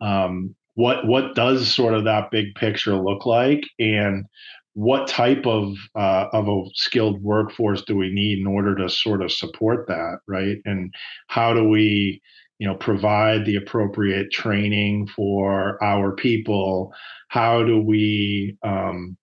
um, 0.00 0.54
what 0.74 1.06
what 1.06 1.34
does 1.34 1.72
sort 1.72 1.94
of 1.94 2.04
that 2.04 2.30
big 2.30 2.54
picture 2.54 2.96
look 2.96 3.26
like 3.26 3.62
and 3.78 4.24
what 4.74 5.06
type 5.06 5.46
of 5.46 5.72
uh, 5.94 6.26
of 6.32 6.48
a 6.48 6.62
skilled 6.74 7.22
workforce 7.22 7.82
do 7.82 7.96
we 7.96 8.10
need 8.12 8.38
in 8.40 8.46
order 8.46 8.74
to 8.74 8.88
sort 8.88 9.22
of 9.22 9.30
support 9.30 9.86
that 9.86 10.18
right 10.26 10.58
and 10.64 10.92
how 11.28 11.54
do 11.54 11.68
we 11.68 12.20
you 12.58 12.66
know 12.66 12.74
provide 12.74 13.44
the 13.44 13.56
appropriate 13.56 14.30
training 14.30 15.06
for 15.08 15.82
our 15.82 16.12
people 16.12 16.92
how 17.28 17.62
do 17.62 17.80
we 17.80 18.56
um, 18.62 19.16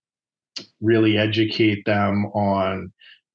really 0.81 1.17
educate 1.17 1.85
them 1.85 2.25
on 2.27 2.91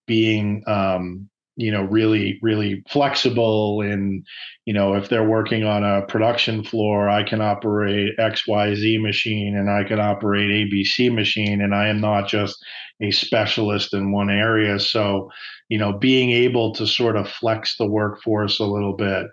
being 0.06 0.62
um, 0.66 1.28
you 1.56 1.72
know 1.72 1.84
really 1.84 2.38
really 2.42 2.82
flexible 2.88 3.80
and 3.80 4.26
you 4.66 4.74
know 4.74 4.94
if 4.94 5.08
they're 5.08 5.28
working 5.28 5.64
on 5.64 5.82
a 5.82 6.02
production 6.06 6.62
floor 6.62 7.08
i 7.08 7.22
can 7.22 7.40
operate 7.40 8.12
xyz 8.18 9.00
machine 9.00 9.56
and 9.56 9.70
i 9.70 9.82
can 9.82 9.98
operate 9.98 10.50
abc 10.50 11.14
machine 11.14 11.62
and 11.62 11.74
i 11.74 11.88
am 11.88 12.00
not 12.00 12.28
just 12.28 12.62
a 13.00 13.10
specialist 13.10 13.94
in 13.94 14.12
one 14.12 14.30
area. 14.30 14.78
So 14.78 15.30
you 15.68 15.78
know 15.78 15.92
being 15.92 16.30
able 16.30 16.72
to 16.74 16.86
sort 16.86 17.16
of 17.16 17.28
flex 17.28 17.76
the 17.76 17.86
workforce 17.86 18.58
a 18.58 18.64
little 18.64 18.94
bit 18.94 19.26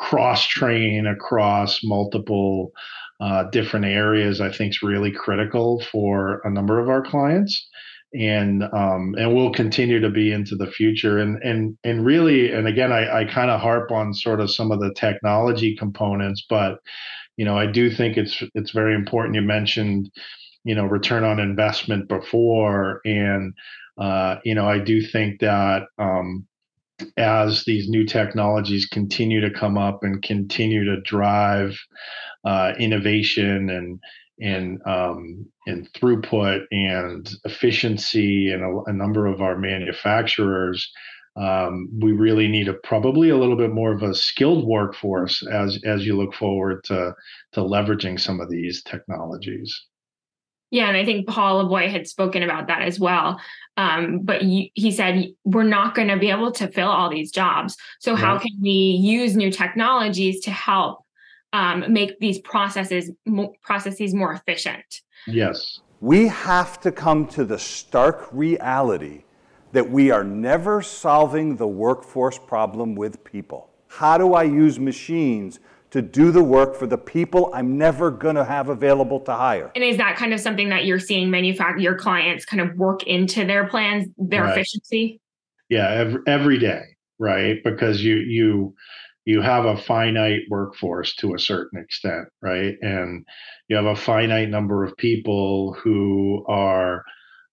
cross 0.00 0.46
train 0.46 1.06
across 1.06 1.80
multiple 1.84 2.72
uh, 3.20 3.44
different 3.50 3.84
areas 3.84 4.40
i 4.40 4.50
think 4.50 4.72
is 4.72 4.82
really 4.82 5.12
critical 5.12 5.80
for 5.92 6.40
a 6.44 6.50
number 6.50 6.80
of 6.80 6.88
our 6.88 7.02
clients 7.02 7.68
and 8.12 8.64
um, 8.64 9.14
and 9.18 9.34
will 9.34 9.52
continue 9.52 10.00
to 10.00 10.10
be 10.10 10.32
into 10.32 10.56
the 10.56 10.66
future. 10.66 11.18
And 11.18 11.40
and 11.42 11.76
and 11.84 12.04
really, 12.04 12.52
and 12.52 12.66
again, 12.66 12.92
I, 12.92 13.20
I 13.20 13.24
kind 13.24 13.50
of 13.50 13.60
harp 13.60 13.90
on 13.92 14.14
sort 14.14 14.40
of 14.40 14.50
some 14.50 14.72
of 14.72 14.80
the 14.80 14.92
technology 14.94 15.76
components, 15.76 16.44
but 16.48 16.78
you 17.36 17.44
know, 17.44 17.56
I 17.56 17.66
do 17.66 17.90
think 17.90 18.16
it's 18.16 18.42
it's 18.54 18.72
very 18.72 18.94
important. 18.94 19.36
You 19.36 19.42
mentioned, 19.42 20.10
you 20.64 20.74
know, 20.74 20.84
return 20.84 21.24
on 21.24 21.38
investment 21.38 22.08
before, 22.08 23.00
and 23.04 23.54
uh, 23.98 24.36
you 24.44 24.54
know, 24.54 24.68
I 24.68 24.78
do 24.78 25.00
think 25.04 25.40
that. 25.40 25.84
Um, 25.98 26.46
as 27.16 27.64
these 27.64 27.88
new 27.88 28.04
technologies 28.04 28.86
continue 28.86 29.40
to 29.40 29.50
come 29.50 29.78
up 29.78 30.02
and 30.02 30.22
continue 30.22 30.84
to 30.84 31.00
drive 31.02 31.78
uh, 32.44 32.72
innovation 32.78 33.70
and 33.70 34.00
in 34.38 34.80
um, 34.86 35.46
in 35.66 35.86
throughput 35.94 36.62
and 36.70 37.30
efficiency 37.44 38.50
and 38.50 38.62
a, 38.62 38.90
a 38.90 38.92
number 38.92 39.26
of 39.26 39.42
our 39.42 39.56
manufacturers 39.58 40.90
um, 41.36 41.88
we 42.00 42.12
really 42.12 42.48
need 42.48 42.68
a 42.68 42.74
probably 42.74 43.28
a 43.28 43.36
little 43.36 43.56
bit 43.56 43.70
more 43.70 43.92
of 43.92 44.02
a 44.02 44.14
skilled 44.14 44.66
workforce 44.66 45.46
as 45.46 45.78
as 45.84 46.04
you 46.04 46.16
look 46.16 46.34
forward 46.34 46.82
to 46.84 47.14
to 47.52 47.60
leveraging 47.60 48.18
some 48.18 48.40
of 48.40 48.50
these 48.50 48.82
technologies. 48.82 49.86
Yeah 50.70 50.88
and 50.88 50.96
i 50.96 51.04
think 51.04 51.28
paul 51.28 51.64
lavoie 51.64 51.90
had 51.90 52.06
spoken 52.06 52.42
about 52.42 52.68
that 52.68 52.82
as 52.82 52.98
well 52.98 53.40
um, 53.80 54.20
but 54.22 54.42
he, 54.42 54.72
he 54.74 54.90
said 54.90 55.12
we're 55.44 55.62
not 55.78 55.94
going 55.94 56.08
to 56.08 56.16
be 56.16 56.30
able 56.30 56.52
to 56.52 56.68
fill 56.68 56.88
all 56.88 57.08
these 57.08 57.30
jobs 57.30 57.76
so 57.98 58.14
how 58.14 58.38
can 58.38 58.52
we 58.60 58.70
use 58.70 59.36
new 59.36 59.50
technologies 59.50 60.40
to 60.40 60.50
help 60.50 61.04
um, 61.52 61.84
make 61.92 62.18
these 62.20 62.38
processes 62.40 63.10
mo- 63.26 63.54
processes 63.62 64.14
more 64.14 64.32
efficient. 64.32 65.02
Yes. 65.26 65.80
We 66.00 66.28
have 66.28 66.80
to 66.80 66.92
come 66.92 67.26
to 67.28 67.44
the 67.44 67.58
stark 67.58 68.28
reality 68.32 69.24
that 69.72 69.88
we 69.88 70.10
are 70.10 70.24
never 70.24 70.82
solving 70.82 71.56
the 71.56 71.68
workforce 71.68 72.38
problem 72.38 72.94
with 72.94 73.22
people. 73.24 73.70
How 73.88 74.18
do 74.18 74.34
I 74.34 74.44
use 74.44 74.78
machines 74.78 75.60
to 75.90 76.00
do 76.02 76.30
the 76.30 76.42
work 76.42 76.74
for 76.76 76.86
the 76.86 76.98
people 76.98 77.50
I'm 77.52 77.76
never 77.76 78.10
going 78.10 78.36
to 78.36 78.44
have 78.44 78.68
available 78.68 79.20
to 79.20 79.32
hire? 79.32 79.72
And 79.74 79.84
is 79.84 79.96
that 79.96 80.16
kind 80.16 80.32
of 80.32 80.40
something 80.40 80.68
that 80.68 80.84
you're 80.84 81.00
seeing 81.00 81.30
manufacture 81.30 81.80
your 81.80 81.96
clients 81.96 82.44
kind 82.44 82.60
of 82.60 82.76
work 82.76 83.02
into 83.04 83.44
their 83.44 83.66
plans, 83.66 84.08
their 84.16 84.44
right. 84.44 84.52
efficiency? 84.52 85.20
Yeah, 85.68 85.90
every, 85.90 86.20
every 86.26 86.58
day, 86.58 86.82
right? 87.18 87.56
Because 87.64 88.02
you 88.02 88.16
you 88.16 88.74
you 89.24 89.40
have 89.42 89.64
a 89.64 89.76
finite 89.76 90.42
workforce 90.48 91.14
to 91.16 91.34
a 91.34 91.38
certain 91.38 91.78
extent, 91.78 92.28
right? 92.40 92.74
And 92.80 93.24
you 93.68 93.76
have 93.76 93.86
a 93.86 93.96
finite 93.96 94.48
number 94.48 94.84
of 94.84 94.96
people 94.96 95.74
who 95.74 96.44
are 96.48 97.04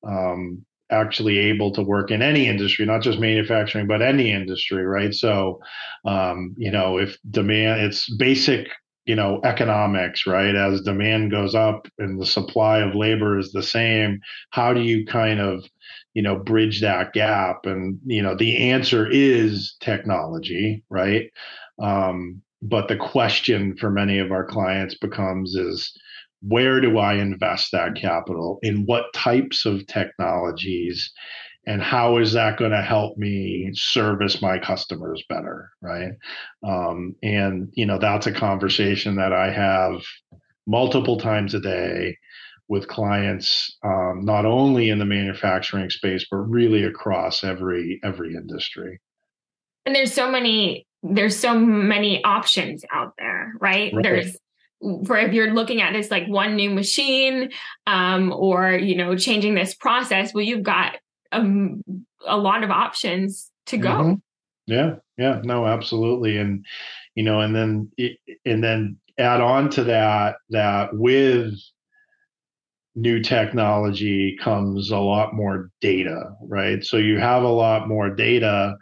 um, 0.08 0.66
actually 0.90 1.38
able 1.38 1.72
to 1.74 1.82
work 1.82 2.12
in 2.12 2.22
any 2.22 2.48
industry, 2.48 2.86
not 2.86 3.02
just 3.02 3.20
manufacturing, 3.20 3.88
but 3.88 4.02
any 4.02 4.32
industry, 4.32 4.86
right? 4.86 5.14
So, 5.14 5.60
um, 6.06 6.56
you 6.58 6.72
know, 6.72 6.98
if 6.98 7.18
demand, 7.30 7.82
it's 7.82 8.14
basic, 8.16 8.70
you 9.06 9.16
know, 9.16 9.42
economics, 9.44 10.26
right? 10.26 10.56
As 10.56 10.82
demand 10.82 11.32
goes 11.32 11.56
up 11.56 11.88
and 11.98 12.20
the 12.20 12.26
supply 12.26 12.80
of 12.80 12.96
labor 12.96 13.38
is 13.38 13.52
the 13.52 13.64
same, 13.64 14.20
how 14.52 14.74
do 14.74 14.82
you 14.82 15.06
kind 15.06 15.40
of 15.40 15.64
you 16.14 16.24
know 16.24 16.36
bridge 16.36 16.82
that 16.82 17.14
gap 17.14 17.68
and 17.68 18.00
you 18.04 18.24
know 18.24 18.36
the 18.36 18.72
answer 18.72 19.08
is 19.08 19.76
technology 19.82 20.84
right 20.90 21.32
um, 21.80 22.42
but 22.64 22.88
the 22.88 22.98
question 22.98 23.78
for 23.78 23.92
many 23.92 24.18
of 24.18 24.32
our 24.32 24.44
clients 24.44 24.96
becomes 24.96 25.54
is 25.54 25.94
where 26.42 26.80
do 26.82 26.98
i 26.98 27.14
invest 27.14 27.72
that 27.72 27.96
capital? 27.96 28.60
In 28.62 28.86
what 28.86 29.14
types 29.14 29.66
of 29.66 29.86
technologies? 29.88 31.12
And 31.66 31.82
how 31.82 32.18
is 32.18 32.32
that 32.32 32.58
going 32.58 32.72
to 32.72 32.82
help 32.82 33.18
me 33.18 33.72
service 33.74 34.42
my 34.42 34.58
customers 34.58 35.24
better 35.28 35.70
right? 35.82 36.12
Um, 36.66 37.16
and 37.24 37.70
you 37.74 37.86
know 37.86 38.00
that's 38.00 38.28
a 38.28 38.32
conversation 38.32 39.16
that 39.16 39.34
i 39.34 39.52
have 39.52 40.02
multiple 40.66 41.18
times 41.18 41.54
a 41.54 41.60
day 41.60 42.18
with 42.70 42.88
clients 42.88 43.78
um, 43.84 44.22
not 44.24 44.46
only 44.46 44.90
in 44.90 45.00
the 45.00 45.06
manufacturing 45.06 45.90
space 45.90 46.26
but 46.30 46.38
really 46.38 46.84
across 46.84 47.44
every 47.44 48.00
every 48.04 48.36
industry. 48.36 49.00
And 49.86 49.96
there's 49.96 50.14
so 50.14 50.30
many 50.30 50.86
there's 51.04 51.38
so 51.38 51.58
many 51.58 52.24
options 52.24 52.84
out 52.92 53.14
there 53.18 53.54
right, 53.60 53.94
right. 53.94 54.04
there's 54.04 54.38
for 55.06 55.18
if 55.18 55.34
you're 55.34 55.54
looking 55.54 55.82
at 55.82 55.94
this 55.94 56.12
like 56.12 56.28
one 56.28 56.56
new 56.56 56.70
machine 56.70 57.52
um, 57.88 58.32
or 58.32 58.72
you 58.72 58.96
know 58.96 59.16
changing 59.16 59.56
this 59.56 59.74
process 59.74 60.34
well 60.34 60.44
you've 60.44 60.64
got 60.64 60.98
um, 61.32 61.84
a 62.26 62.38
lot 62.38 62.64
of 62.64 62.72
options 62.72 63.52
to 63.66 63.78
go 63.78 63.90
mm-hmm. 63.90 64.14
yeah 64.68 64.96
yeah 65.18 65.42
no 65.44 65.66
absolutely 65.66 66.38
and 66.38 66.66
you 67.16 67.24
know 67.24 67.42
and 67.42 67.56
then 67.56 67.92
and 68.46 68.64
then 68.64 68.98
add 69.18 69.42
on 69.42 69.70
to 69.70 69.84
that 69.84 70.36
that 70.50 70.90
with 70.94 71.54
new 72.98 73.22
technology 73.22 74.36
comes 74.42 74.90
a 74.90 74.98
lot 74.98 75.36
more 75.36 75.70
data, 75.82 76.32
right? 76.42 76.84
So 76.84 76.98
you 76.98 77.20
have 77.20 77.44
a 77.44 77.48
lot 77.48 77.88
more 77.88 78.10
data 78.10 78.76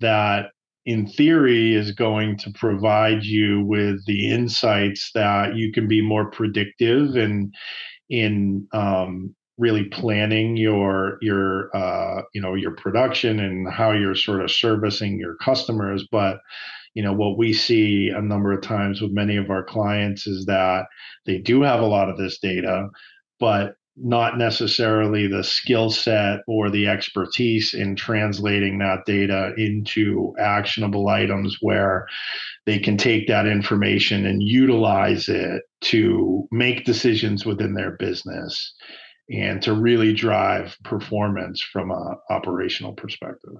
that 0.00 0.50
in 0.86 1.06
theory 1.06 1.74
is 1.74 1.92
going 1.92 2.36
to 2.38 2.50
provide 2.52 3.24
you 3.24 3.64
with 3.64 4.04
the 4.06 4.30
insights 4.30 5.10
that 5.14 5.56
you 5.56 5.72
can 5.72 5.88
be 5.88 6.00
more 6.00 6.30
predictive 6.30 7.16
and 7.16 7.54
in 8.10 8.66
um, 8.72 9.34
really 9.56 9.84
planning 9.84 10.56
your 10.56 11.18
your 11.22 11.74
uh, 11.74 12.22
you 12.34 12.40
know 12.40 12.54
your 12.54 12.72
production 12.76 13.40
and 13.40 13.72
how 13.72 13.92
you're 13.92 14.14
sort 14.14 14.42
of 14.42 14.50
servicing 14.50 15.18
your 15.18 15.36
customers. 15.36 16.06
But 16.10 16.38
you 16.94 17.02
know 17.02 17.12
what 17.12 17.38
we 17.38 17.52
see 17.52 18.10
a 18.14 18.20
number 18.20 18.52
of 18.52 18.62
times 18.62 19.00
with 19.00 19.12
many 19.12 19.36
of 19.36 19.50
our 19.50 19.64
clients 19.64 20.26
is 20.26 20.46
that 20.46 20.86
they 21.26 21.38
do 21.38 21.62
have 21.62 21.80
a 21.80 21.86
lot 21.86 22.08
of 22.08 22.16
this 22.16 22.38
data 22.38 22.88
but 23.40 23.74
not 23.96 24.38
necessarily 24.38 25.26
the 25.26 25.44
skill 25.44 25.90
set 25.90 26.40
or 26.48 26.70
the 26.70 26.88
expertise 26.88 27.74
in 27.74 27.94
translating 27.94 28.78
that 28.78 29.04
data 29.06 29.52
into 29.56 30.34
actionable 30.38 31.08
items 31.08 31.58
where 31.60 32.06
they 32.66 32.78
can 32.78 32.96
take 32.96 33.28
that 33.28 33.46
information 33.46 34.26
and 34.26 34.42
utilize 34.42 35.28
it 35.28 35.62
to 35.80 36.48
make 36.50 36.84
decisions 36.84 37.46
within 37.46 37.74
their 37.74 37.92
business 37.92 38.74
and 39.30 39.62
to 39.62 39.72
really 39.72 40.12
drive 40.12 40.76
performance 40.84 41.62
from 41.62 41.90
an 41.90 42.16
operational 42.30 42.92
perspective. 42.94 43.54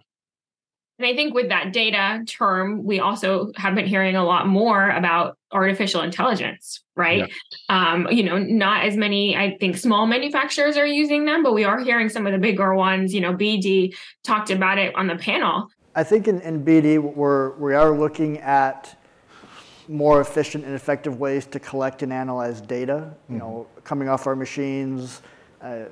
And 0.99 1.07
I 1.07 1.15
think 1.15 1.35
with 1.35 1.49
that 1.49 1.73
data 1.73 2.23
term, 2.27 2.85
we 2.85 3.01
also 3.01 3.51
have 3.57 3.75
been 3.75 3.87
hearing 3.87 4.15
a 4.15 4.25
lot 4.25 4.47
more 4.47 4.91
about 4.91 5.37
artificial 5.51 6.03
intelligence, 6.03 6.85
right? 6.95 7.29
Yeah. 7.69 7.93
Um, 7.93 8.09
you 8.11 8.23
know, 8.23 8.39
not 8.39 8.85
as 8.85 8.97
many, 8.97 9.37
I 9.37 9.57
think, 9.59 9.77
small 9.77 10.07
manufacturers 10.07 10.77
are 10.77 10.87
using 10.87 11.25
them, 11.25 11.43
but 11.43 11.53
we 11.53 11.65
are 11.65 11.81
hearing 11.81 12.09
some 12.09 12.27
of 12.27 12.33
the 12.33 12.39
bigger 12.39 12.75
ones. 12.75 13.13
You 13.13 13.23
know, 13.23 13.35
BD 13.35 13.97
talked 14.23 14.51
about 14.51 14.79
it 14.79 14.95
on 14.95 15.09
the 15.09 15.17
panel. 15.17 15.69
I 15.97 16.05
think 16.05 16.29
in, 16.29 16.41
in 16.43 16.65
BD, 16.65 16.99
we're, 16.99 17.57
we 17.57 17.75
are 17.75 17.97
looking 17.97 18.39
at 18.39 18.97
more 19.89 20.21
efficient 20.21 20.65
and 20.65 20.75
effective 20.75 21.19
ways 21.19 21.47
to 21.47 21.61
collect 21.61 22.03
and 22.03 22.13
analyze 22.13 22.61
data. 22.61 23.13
You 23.29 23.39
know, 23.39 23.67
coming 23.83 24.09
off 24.09 24.27
our 24.29 24.37
machines, 24.37 25.23
uh, 25.61 25.85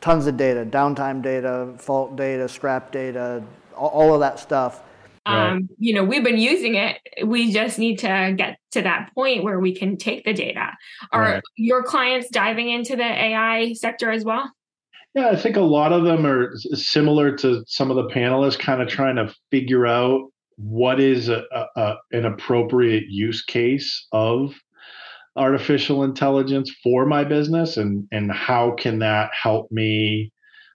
tons 0.00 0.26
of 0.26 0.36
data, 0.36 0.64
downtime 0.64 1.22
data, 1.22 1.72
fault 1.78 2.16
data, 2.16 2.48
scrap 2.48 2.92
data, 2.92 3.42
all, 3.82 3.88
all 3.88 4.14
of 4.14 4.20
that 4.20 4.38
stuff. 4.38 4.82
Um, 5.24 5.68
you 5.78 5.94
know, 5.94 6.02
we've 6.02 6.24
been 6.24 6.38
using 6.38 6.74
it. 6.74 6.98
We 7.24 7.52
just 7.52 7.78
need 7.78 7.98
to 8.00 8.34
get 8.36 8.58
to 8.72 8.82
that 8.82 9.10
point 9.14 9.44
where 9.44 9.60
we 9.60 9.74
can 9.74 9.96
take 9.96 10.24
the 10.24 10.32
data. 10.32 10.70
Are 11.12 11.22
Right. 11.22 11.42
your 11.56 11.82
clients 11.84 12.28
diving 12.28 12.70
into 12.70 12.96
the 12.96 13.04
AI 13.04 13.72
sector 13.74 14.10
as 14.10 14.24
well? 14.24 14.50
Yeah, 15.14 15.28
I 15.28 15.36
think 15.36 15.56
a 15.56 15.60
lot 15.60 15.92
of 15.92 16.04
them 16.04 16.26
are 16.26 16.56
similar 16.74 17.36
to 17.36 17.62
some 17.66 17.90
of 17.90 17.96
the 17.96 18.08
panelists, 18.08 18.58
kind 18.58 18.82
of 18.82 18.88
trying 18.88 19.16
to 19.16 19.32
figure 19.50 19.86
out 19.86 20.32
what 20.56 20.98
is 21.00 21.28
a, 21.28 21.44
a, 21.52 21.66
a, 21.76 21.96
an 22.12 22.24
appropriate 22.24 23.04
use 23.08 23.42
case 23.44 24.06
of 24.12 24.54
artificial 25.36 26.02
intelligence 26.02 26.74
for 26.82 27.06
my 27.06 27.24
business, 27.24 27.76
and 27.76 28.08
and 28.10 28.32
how 28.32 28.72
can 28.72 28.98
that 29.00 29.30
help 29.34 29.70
me 29.70 30.31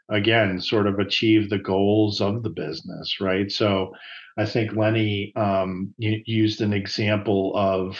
again 0.10 0.60
sort 0.62 0.88
of 0.88 1.00
achieve 1.00 1.50
the 1.50 1.60
goals 1.60 2.22
of 2.22 2.44
the 2.44 2.50
business, 2.50 3.20
right? 3.20 3.52
So, 3.52 3.92
I 4.38 4.46
think 4.46 4.76
Lenny 4.76 5.34
um, 5.36 5.94
used 5.98 6.62
an 6.62 6.74
example 6.74 7.54
of. 7.56 7.98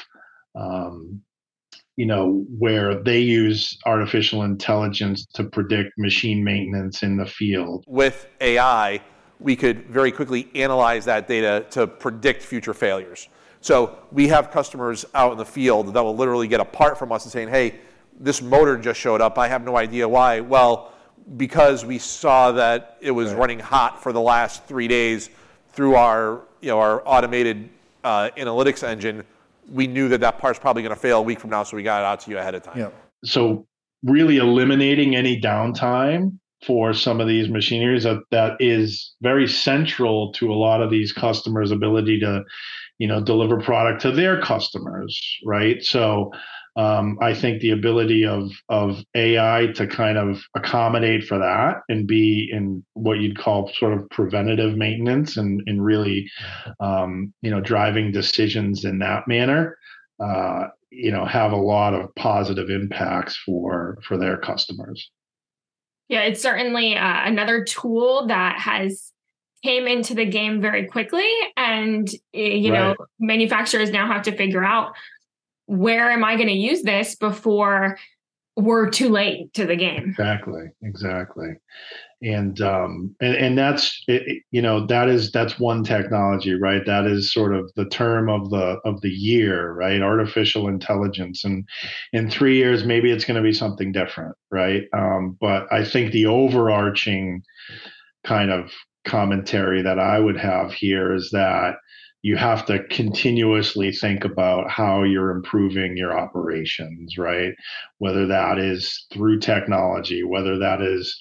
Um, 0.56 1.22
you 1.98 2.06
know, 2.06 2.46
where 2.60 3.02
they 3.02 3.20
use 3.20 3.76
artificial 3.88 4.44
intelligence 4.44 5.26
to 5.34 5.44
predict 5.44 5.98
machine 5.98 6.44
maintenance 6.44 7.02
in 7.02 7.18
the 7.18 7.26
field. 7.26 7.84
with 7.88 8.28
AI, 8.40 9.02
we 9.40 9.56
could 9.56 9.86
very 9.88 10.12
quickly 10.12 10.50
analyze 10.56 11.06
that 11.06 11.28
data 11.28 11.66
to 11.72 11.88
predict 11.88 12.42
future 12.44 12.74
failures. 12.74 13.30
So 13.62 13.98
we 14.12 14.28
have 14.28 14.52
customers 14.52 15.06
out 15.14 15.32
in 15.32 15.38
the 15.38 15.46
field 15.46 15.94
that 15.94 16.04
will 16.04 16.16
literally 16.16 16.48
get 16.48 16.60
a 16.60 16.66
part 16.66 16.98
from 16.98 17.12
us 17.12 17.26
and 17.26 17.32
saying, 17.32 17.50
"Hey, 17.50 17.76
this 18.20 18.42
motor 18.42 18.78
just 18.78 19.00
showed 19.00 19.22
up. 19.22 19.38
I 19.38 19.48
have 19.48 19.64
no 19.64 19.78
idea 19.78 20.08
why." 20.08 20.40
Well, 20.40 20.94
because 21.36 21.84
we 21.84 21.98
saw 21.98 22.52
that 22.54 22.98
it 23.02 23.12
was 23.12 23.34
running 23.34 23.60
hot 23.60 24.02
for 24.02 24.14
the 24.14 24.22
last 24.22 24.64
three 24.66 24.88
days 24.88 25.30
through 25.74 25.96
our, 25.96 26.42
you 26.62 26.70
know, 26.70 26.80
our 26.80 27.02
automated 27.06 27.70
uh, 28.04 28.30
analytics 28.38 28.84
engine, 28.84 29.24
we 29.72 29.88
knew 29.88 30.08
that 30.10 30.22
that 30.22 30.38
part's 30.40 30.60
probably 30.60 30.82
going 30.82 30.96
to 30.96 31.00
fail 31.00 31.20
a 31.20 31.22
week 31.22 31.40
from 31.40 31.50
now, 31.50 31.64
so 31.64 31.76
we 31.76 31.84
got 31.84 32.02
it 32.02 32.06
out 32.06 32.22
to 32.22 32.32
you 32.32 32.38
ahead 32.38 32.56
of 32.56 32.64
time. 32.64 32.80
Yeah. 32.80 32.90
So, 33.26 33.68
really 34.04 34.38
eliminating 34.38 35.16
any 35.16 35.42
downtime 35.42 36.38
for 36.66 36.94
some 36.94 37.20
of 37.20 37.28
these 37.28 37.50
machineries 37.50 38.04
that, 38.04 38.20
that 38.32 38.54
is 38.60 39.16
very 39.22 39.48
central 39.48 40.32
to 40.34 40.52
a 40.52 40.56
lot 40.56 40.82
of 40.82 40.90
these 40.90 41.12
customers' 41.12 41.72
ability 41.72 42.20
to, 42.20 42.44
you 43.00 43.08
know, 43.08 43.22
deliver 43.22 43.60
product 43.60 44.02
to 44.02 44.12
their 44.12 44.40
customers, 44.42 45.20
right? 45.46 45.84
So, 45.84 46.32
um, 46.78 47.18
I 47.22 47.34
think 47.34 47.60
the 47.60 47.72
ability 47.72 48.26
of 48.26 48.52
of 48.70 49.04
AI 49.16 49.68
to 49.76 49.88
kind 49.88 50.18
of 50.18 50.40
accommodate 50.56 51.24
for 51.24 51.40
that 51.40 51.82
and 51.90 52.08
be 52.08 52.50
in 52.54 52.86
what 52.94 53.20
you'd 53.20 53.38
call 53.38 53.72
sort 53.74 53.94
of 53.94 54.08
preventative 54.12 54.78
maintenance 54.78 55.38
and 55.38 55.64
and 55.66 55.84
really, 55.84 56.30
um, 56.80 57.34
you 57.42 57.50
know, 57.50 57.62
driving 57.62 58.12
decisions 58.12 58.86
in 58.86 59.00
that 59.00 59.28
manner, 59.28 59.76
uh, 60.24 60.68
you 60.92 61.12
know, 61.12 61.26
have 61.26 61.52
a 61.52 61.58
lot 61.58 61.96
of 61.96 62.14
positive 62.14 62.70
impacts 62.70 63.36
for 63.44 63.98
for 64.08 64.16
their 64.16 64.38
customers. 64.38 65.10
Yeah, 66.10 66.22
it's 66.22 66.42
certainly 66.42 66.96
uh, 66.96 67.26
another 67.26 67.64
tool 67.64 68.28
that 68.28 68.60
has 68.60 69.12
came 69.64 69.88
into 69.88 70.14
the 70.14 70.26
game 70.26 70.62
very 70.62 70.86
quickly, 70.86 71.28
and 71.58 72.08
uh, 72.36 72.40
you 72.40 72.72
know, 72.72 72.96
manufacturers 73.20 73.90
now 73.90 74.06
have 74.06 74.22
to 74.22 74.38
figure 74.38 74.64
out 74.64 74.94
where 75.68 76.12
am 76.12 76.24
I 76.24 76.36
going 76.36 76.48
to 76.48 76.54
use 76.54 76.82
this 76.82 77.16
before 77.16 77.98
we're 78.58 78.90
too 78.90 79.10
late 79.10 79.54
to 79.54 79.66
the 79.66 79.76
game. 79.76 80.10
Exactly, 80.10 80.64
exactly, 80.82 81.50
and 82.24 82.60
um, 82.60 83.16
and 83.22 83.36
and 83.36 83.58
that's 83.58 84.04
it, 84.08 84.42
you 84.50 84.64
know 84.64 84.86
that 84.88 85.08
is 85.08 85.32
that's 85.32 85.60
one 85.60 85.84
technology, 85.84 86.56
right? 86.56 86.84
That 86.86 87.06
is 87.06 87.32
sort 87.32 87.56
of 87.56 87.72
the 87.76 87.86
term 87.86 88.30
of 88.30 88.50
the 88.50 88.80
of 88.84 89.00
the 89.02 89.12
year, 89.12 89.74
right? 89.74 90.02
Artificial 90.02 90.68
intelligence, 90.68 91.46
and 91.46 91.70
in 92.14 92.32
three 92.32 92.58
years 92.58 92.84
maybe 92.84 93.12
it's 93.12 93.26
going 93.26 93.38
to 93.38 93.48
be 93.48 93.54
something 93.54 93.92
different, 93.92 94.36
right? 94.50 94.86
Um, 94.92 95.38
but 95.40 95.72
I 95.72 95.86
think 95.86 96.12
the 96.12 96.26
overarching 96.26 97.44
kind 98.26 98.50
of 98.50 98.72
commentary 99.06 99.84
that 99.84 100.00
I 100.00 100.20
would 100.20 100.38
have 100.38 100.74
here 100.74 101.14
is 101.14 101.30
that 101.32 101.76
you 102.22 102.36
have 102.36 102.66
to 102.66 102.84
continuously 102.86 103.92
think 103.92 104.26
about 104.26 104.70
how 104.70 105.04
you're 105.04 105.32
improving 105.32 105.96
your 105.96 106.18
operations, 106.18 107.18
right? 107.18 107.54
Whether 108.00 108.26
that 108.28 108.58
is 108.58 109.06
through 109.14 109.40
technology, 109.40 110.24
whether 110.24 110.58
that 110.58 110.82
is 110.82 111.18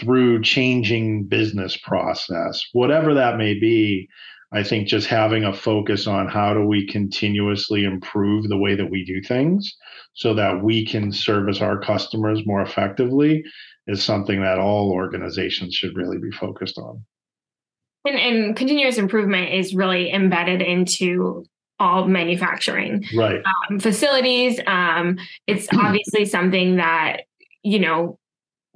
through 0.00 0.42
changing 0.42 1.24
business 1.24 1.76
process, 1.76 2.62
whatever 2.72 3.14
that 3.14 3.38
may 3.38 3.54
be. 3.54 4.08
I 4.52 4.62
think 4.62 4.86
just 4.86 5.08
having 5.08 5.42
a 5.42 5.52
focus 5.52 6.06
on 6.06 6.28
how 6.28 6.54
do 6.54 6.64
we 6.64 6.86
continuously 6.86 7.84
improve 7.84 8.48
the 8.48 8.56
way 8.56 8.76
that 8.76 8.90
we 8.90 9.04
do 9.04 9.20
things 9.20 9.76
so 10.12 10.32
that 10.34 10.62
we 10.62 10.86
can 10.86 11.10
service 11.10 11.60
our 11.60 11.80
customers 11.80 12.46
more 12.46 12.62
effectively 12.62 13.42
is 13.88 14.02
something 14.02 14.40
that 14.40 14.60
all 14.60 14.92
organizations 14.92 15.74
should 15.74 15.96
really 15.96 16.18
be 16.18 16.30
focused 16.30 16.78
on. 16.78 17.04
And, 18.04 18.18
and 18.18 18.56
continuous 18.56 18.98
improvement 18.98 19.52
is 19.52 19.74
really 19.74 20.12
embedded 20.12 20.60
into 20.60 21.44
all 21.80 22.06
manufacturing 22.06 23.04
Right. 23.16 23.42
um, 23.70 23.80
facilities. 23.80 24.60
Um, 24.66 25.18
it's 25.46 25.66
obviously 25.76 26.24
something 26.24 26.76
that 26.76 27.22
you 27.62 27.78
know 27.78 28.18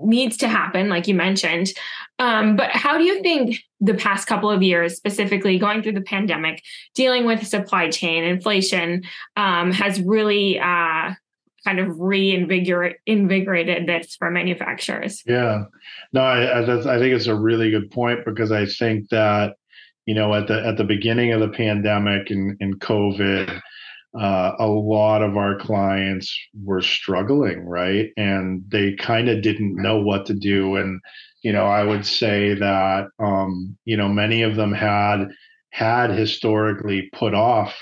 needs 0.01 0.37
to 0.38 0.49
happen, 0.49 0.88
like 0.88 1.09
you 1.09 1.14
mentioned. 1.14 1.73
Um, 2.19 2.57
but 2.57 2.71
how 2.71 2.97
do 2.99 3.05
you 3.05 3.21
think 3.23 3.57
the 3.81 3.95
past 3.95 4.27
couple 4.29 4.51
of 4.51 4.62
years, 4.62 4.97
specifically 4.97 5.59
going 5.59 5.83
through 5.83 5.93
the 5.93 6.01
pandemic, 6.01 6.62
dealing 6.95 7.25
with 7.27 7.47
supply 7.47 7.91
chain 7.91 8.25
inflation, 8.25 9.03
um, 9.37 9.73
has 9.73 10.01
really 10.01 10.59
uh, 10.59 11.12
kind 11.68 11.81
of 11.81 12.00
reinvigorate 12.00 12.96
invigorated 13.07 13.87
this 13.87 14.16
for 14.16 14.31
manufacturers? 14.31 15.22
Yeah, 15.26 15.64
no, 16.12 16.22
I, 16.22 16.44
I, 16.44 16.62
I 16.62 16.98
think 16.98 17.14
it's 17.14 17.26
a 17.26 17.35
really 17.35 17.70
good 17.70 17.90
point 17.90 18.24
because 18.24 18.50
I 18.50 18.64
think 18.64 19.11
that 19.11 19.57
you 20.07 20.14
know 20.14 20.33
at 20.35 20.46
the 20.46 20.66
at 20.66 20.78
the 20.78 20.85
beginning 20.85 21.33
of 21.33 21.40
the 21.40 21.48
pandemic 21.48 22.31
and, 22.31 22.57
and 22.61 22.81
COVID, 22.81 23.61
uh, 24.18 24.52
a 24.59 24.66
lot 24.66 25.22
of 25.22 25.37
our 25.37 25.59
clients 25.59 26.35
were 26.64 26.81
struggling, 26.81 27.61
right, 27.61 28.11
and 28.16 28.62
they 28.68 28.94
kind 28.94 29.28
of 29.28 29.42
didn't 29.42 29.76
know 29.76 30.00
what 30.00 30.24
to 30.26 30.35
do, 30.35 30.76
and 30.76 31.00
you 31.42 31.52
know 31.52 31.66
I 31.66 31.85
would 31.85 32.07
say 32.07 32.54
that 32.54 33.09
um, 33.18 33.76
you 33.85 33.96
know 33.98 34.09
many 34.09 34.42
of 34.42 34.57
them 34.57 34.72
had 34.72 35.26
had 35.70 36.11
historically 36.11 37.11
put 37.12 37.35
off 37.35 37.76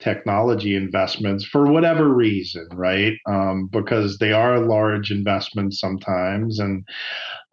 technology 0.00 0.74
investments 0.74 1.44
for 1.44 1.70
whatever 1.70 2.08
reason, 2.08 2.66
right? 2.72 3.14
Um, 3.28 3.68
because 3.70 4.18
they 4.18 4.32
are 4.32 4.58
large 4.58 5.10
investments 5.10 5.78
sometimes, 5.78 6.58
and 6.58 6.86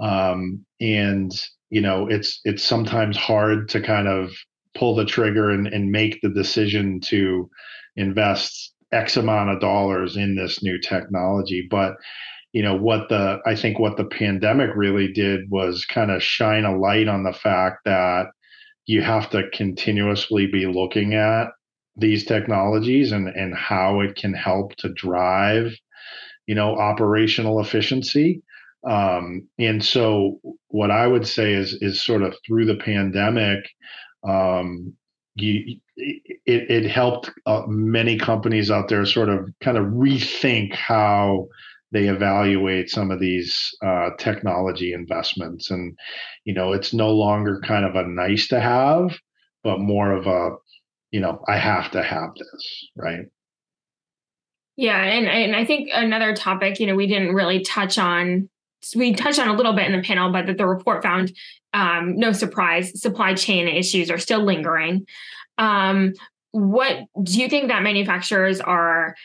um, 0.02 0.66
and 0.80 1.32
you 1.70 1.82
know 1.82 2.08
it's 2.08 2.40
it's 2.46 2.64
sometimes 2.64 3.18
hard 3.18 3.70
to 3.70 3.82
kind 3.82 4.08
of 4.08 4.32
pull 4.76 4.96
the 4.96 5.06
trigger 5.06 5.52
and, 5.52 5.68
and 5.68 5.92
make 5.92 6.20
the 6.22 6.30
decision 6.30 7.00
to 7.02 7.50
invest 7.96 8.74
X 8.92 9.18
amount 9.18 9.50
of 9.50 9.60
dollars 9.60 10.16
in 10.16 10.36
this 10.36 10.64
new 10.64 10.80
technology, 10.80 11.68
but 11.70 11.96
you 12.54 12.64
know 12.64 12.76
what 12.76 13.10
the 13.10 13.40
I 13.46 13.56
think 13.56 13.78
what 13.78 13.98
the 13.98 14.06
pandemic 14.06 14.72
really 14.76 15.12
did 15.12 15.42
was 15.50 15.86
kind 15.86 16.12
of 16.12 16.24
shine 16.24 16.64
a 16.66 16.78
light 16.78 17.08
on 17.08 17.24
the 17.24 17.34
fact 17.34 17.80
that 17.86 18.28
you 18.86 19.02
have 19.02 19.30
to 19.32 19.50
continuously 19.52 20.48
be 20.48 20.66
looking 20.66 21.14
at 21.14 21.48
these 21.98 22.26
technologies 22.26 23.12
and 23.12 23.28
and 23.30 23.56
how 23.56 24.00
it 24.02 24.16
can 24.16 24.34
help 24.34 24.76
to 24.78 24.90
drive 24.94 25.74
you 26.46 26.56
know 26.56 26.76
operational 26.78 27.60
efficiency. 27.60 28.42
Um, 28.88 29.48
and 29.58 29.84
so 29.84 30.40
what 30.68 30.92
i 30.92 31.08
would 31.08 31.28
say 31.28 31.54
is 31.54 31.74
is 31.82 32.02
sort 32.02 32.22
of 32.22 32.36
through 32.46 32.66
the 32.66 32.76
pandemic 32.76 33.68
um, 34.28 34.94
you, 35.36 35.80
it, 35.96 36.24
it 36.46 36.90
helped 36.90 37.32
uh, 37.46 37.64
many 37.68 38.18
companies 38.18 38.72
out 38.72 38.88
there 38.88 39.06
sort 39.06 39.30
of 39.30 39.50
kind 39.62 39.78
of 39.78 39.86
rethink 39.86 40.74
how 40.74 41.48
they 41.92 42.08
evaluate 42.08 42.90
some 42.90 43.12
of 43.12 43.20
these 43.20 43.72
uh, 43.86 44.10
technology 44.18 44.94
investments. 44.94 45.72
And 45.72 45.98
you 46.46 46.54
know 46.54 46.74
it's 46.74 46.94
no 46.94 47.12
longer 47.12 47.60
kind 47.66 47.86
of 47.86 47.96
a 47.96 48.08
nice 48.08 48.48
to 48.50 48.60
have 48.60 49.18
but 49.64 49.80
more 49.80 50.14
of 50.14 50.28
a 50.28 50.52
you 51.12 51.20
know 51.20 51.44
i 51.48 51.58
have 51.58 51.92
to 51.92 52.04
have 52.04 52.30
this 52.36 52.90
right 52.96 53.26
Yeah, 54.78 55.02
and 55.02 55.28
and 55.28 55.56
I 55.56 55.66
think 55.66 55.90
another 55.92 56.36
topic, 56.36 56.80
you 56.80 56.86
know, 56.86 56.96
we 56.96 57.08
didn't 57.08 57.34
really 57.34 57.62
touch 57.62 57.98
on. 57.98 58.48
We 58.96 59.14
touched 59.14 59.40
on 59.40 59.48
a 59.48 59.54
little 59.54 59.74
bit 59.74 59.88
in 59.88 60.00
the 60.00 60.06
panel, 60.06 60.32
but 60.32 60.46
that 60.46 60.58
the 60.58 60.68
report 60.68 61.02
found, 61.02 61.34
um, 61.74 62.16
no 62.16 62.32
surprise, 62.32 63.02
supply 63.02 63.34
chain 63.34 63.68
issues 63.68 64.12
are 64.12 64.20
still 64.20 64.44
lingering. 64.44 65.08
Um, 65.58 66.14
what 66.52 67.06
do 67.24 67.42
you 67.42 67.50
think 67.50 67.70
that 67.70 67.82
manufacturers 67.82 68.62
are 68.62 69.16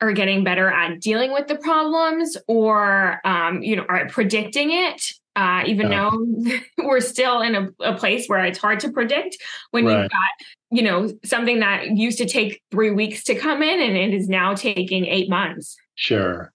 are 0.00 0.12
getting 0.12 0.44
better 0.44 0.68
at 0.68 1.00
dealing 1.00 1.32
with 1.32 1.46
the 1.46 1.56
problems 1.56 2.36
or 2.48 3.20
um, 3.24 3.62
you 3.62 3.76
know 3.76 3.86
are 3.88 4.08
predicting 4.08 4.72
it 4.72 5.12
uh, 5.36 5.62
even 5.66 5.90
yeah. 5.90 6.10
though 6.10 6.58
we're 6.84 7.00
still 7.00 7.42
in 7.42 7.54
a, 7.54 7.68
a, 7.84 7.96
place 7.96 8.26
where 8.26 8.44
it's 8.44 8.58
hard 8.58 8.80
to 8.80 8.90
predict 8.90 9.36
when 9.70 9.84
right. 9.84 10.02
you've 10.02 10.10
got 10.10 10.30
you 10.70 10.82
know 10.82 11.08
something 11.24 11.60
that 11.60 11.96
used 11.96 12.18
to 12.18 12.26
take 12.26 12.62
three 12.70 12.90
weeks 12.90 13.22
to 13.22 13.34
come 13.34 13.62
in 13.62 13.80
and 13.80 13.96
it 13.96 14.14
is 14.14 14.28
now 14.28 14.54
taking 14.54 15.04
eight 15.06 15.28
months 15.28 15.76
sure 15.94 16.52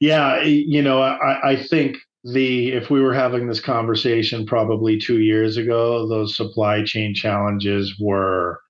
yeah 0.00 0.40
you 0.42 0.80
know 0.80 1.02
i, 1.02 1.50
I 1.50 1.56
think 1.56 1.98
the 2.24 2.72
if 2.72 2.90
we 2.90 3.00
were 3.00 3.14
having 3.14 3.46
this 3.46 3.60
conversation 3.60 4.46
probably 4.46 4.98
two 4.98 5.20
years 5.20 5.56
ago 5.56 6.08
those 6.08 6.36
supply 6.36 6.82
chain 6.84 7.14
challenges 7.14 7.94
were 8.00 8.60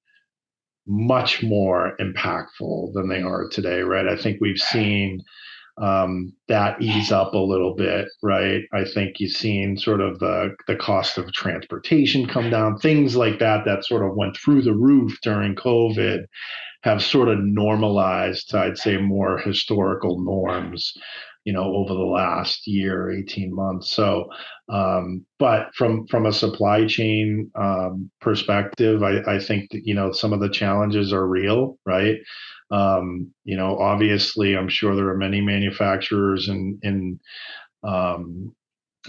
much 0.87 1.42
more 1.42 1.96
impactful 2.01 2.92
than 2.94 3.09
they 3.09 3.22
are 3.22 3.49
today 3.49 3.81
right 3.81 4.09
i 4.09 4.16
think 4.16 4.38
we've 4.40 4.59
seen 4.59 5.22
um, 5.79 6.33
that 6.49 6.81
ease 6.81 7.12
up 7.12 7.35
a 7.35 7.39
little 7.39 7.75
bit, 7.75 8.09
right? 8.23 8.62
I 8.73 8.85
think 8.85 9.21
you've 9.21 9.33
seen 9.33 9.77
sort 9.77 10.01
of 10.01 10.19
the 10.19 10.55
the 10.67 10.77
cost 10.77 11.19
of 11.19 11.33
transportation 11.33 12.27
come 12.27 12.51
down, 12.51 12.79
things 12.79 13.17
like 13.17 13.39
that 13.41 13.65
that 13.67 13.85
sort 13.85 14.05
of 14.05 14.17
went 14.17 14.37
through 14.37 14.62
the 14.62 14.75
roof 14.75 15.19
during 15.23 15.55
COVID 15.55 16.25
have 16.87 17.03
sort 17.03 17.29
of 17.29 17.39
normalized, 17.41 18.55
I'd 18.55 18.79
say, 18.79 18.97
more 18.97 19.39
historical 19.39 20.23
norms, 20.23 20.95
you 21.45 21.53
know, 21.53 21.65
over 21.75 21.93
the 21.93 22.01
last 22.01 22.67
year, 22.67 23.11
18 23.11 23.53
months. 23.53 23.91
So, 23.91 24.27
um, 24.69 25.27
but 25.39 25.75
from 25.75 26.07
from 26.07 26.27
a 26.27 26.33
supply 26.33 26.87
chain 26.87 27.51
um, 27.57 28.11
perspective, 28.21 29.03
I, 29.03 29.19
I 29.27 29.39
think 29.41 29.71
that, 29.73 29.83
you 29.85 29.95
know, 29.95 30.12
some 30.12 30.33
of 30.33 30.41
the 30.41 30.49
challenges 30.49 31.12
are 31.12 31.27
real, 31.27 31.77
right? 31.85 32.17
Um, 32.70 33.33
you 33.44 33.57
know, 33.57 33.79
obviously, 33.79 34.57
I'm 34.57 34.68
sure 34.68 34.96
there 34.96 35.09
are 35.09 35.16
many 35.16 35.40
manufacturers 35.40 36.48
in 36.48 36.79
in 36.83 37.20
um, 37.85 38.55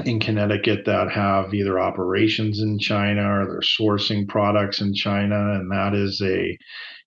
in 0.06 0.20
Connecticut 0.20 0.86
that 0.86 1.12
have 1.12 1.54
either 1.54 1.80
operations 1.80 2.60
in 2.60 2.80
China 2.80 3.42
or 3.42 3.46
they're 3.48 3.60
sourcing 3.62 4.28
products 4.28 4.82
in 4.82 4.94
China, 4.94 5.54
and 5.54 5.72
that 5.72 5.94
is 5.96 6.22
a 6.22 6.58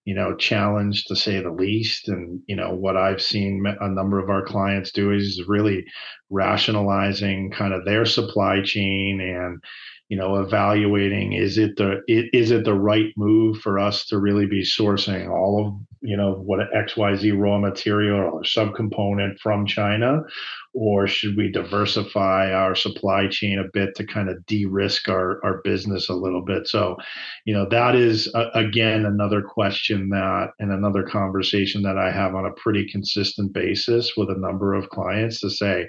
you 0.04 0.14
know 0.14 0.34
challenge 0.34 1.04
to 1.04 1.14
say 1.14 1.40
the 1.40 1.52
least. 1.52 2.08
And 2.08 2.40
you 2.46 2.56
know 2.56 2.74
what 2.74 2.96
I've 2.96 3.22
seen 3.22 3.64
a 3.80 3.88
number 3.88 4.18
of 4.18 4.28
our 4.28 4.44
clients 4.44 4.90
do 4.90 5.12
is 5.12 5.44
really 5.46 5.84
rationalizing 6.30 7.52
kind 7.52 7.72
of 7.72 7.84
their 7.84 8.04
supply 8.04 8.62
chain 8.62 9.20
and 9.20 9.62
you 10.11 10.16
know 10.16 10.37
evaluating 10.37 11.33
is 11.33 11.57
it 11.57 11.77
the 11.77 12.03
is 12.09 12.51
it 12.51 12.64
the 12.64 12.75
right 12.75 13.12
move 13.16 13.59
for 13.59 13.79
us 13.79 14.05
to 14.07 14.18
really 14.18 14.44
be 14.44 14.62
sourcing 14.62 15.31
all 15.31 15.64
of 15.64 15.73
you 16.03 16.16
know 16.16 16.33
what 16.33 16.61
xyz 16.73 17.38
raw 17.38 17.59
material 17.59 18.18
or 18.18 18.42
subcomponent 18.42 19.38
from 19.38 19.66
china? 19.66 20.20
Or 20.73 21.09
should 21.09 21.37
we 21.37 21.51
diversify 21.51 22.53
our 22.53 22.77
supply 22.77 23.27
chain 23.29 23.59
a 23.59 23.68
bit 23.73 23.96
to 23.96 24.07
kind 24.07 24.31
of 24.31 24.46
de-risk 24.46 25.09
our, 25.09 25.44
our 25.44 25.61
business 25.64 26.09
a 26.09 26.14
little 26.14 26.44
bit? 26.44 26.68
So 26.68 26.96
you 27.44 27.55
know 27.55 27.68
that 27.70 27.94
is 27.94 28.33
again 28.55 29.05
another 29.05 29.42
question 29.42 30.09
that 30.11 30.51
and 30.59 30.73
another 30.73 31.03
conversation 31.03 31.83
that 31.83 31.99
i 31.99 32.11
have 32.11 32.35
on 32.35 32.46
a 32.46 32.53
pretty 32.53 32.90
consistent 32.90 33.53
basis 33.53 34.16
with 34.16 34.31
a 34.31 34.38
number 34.38 34.75
of 34.75 34.88
clients 34.88 35.40
to 35.40 35.51
say 35.51 35.88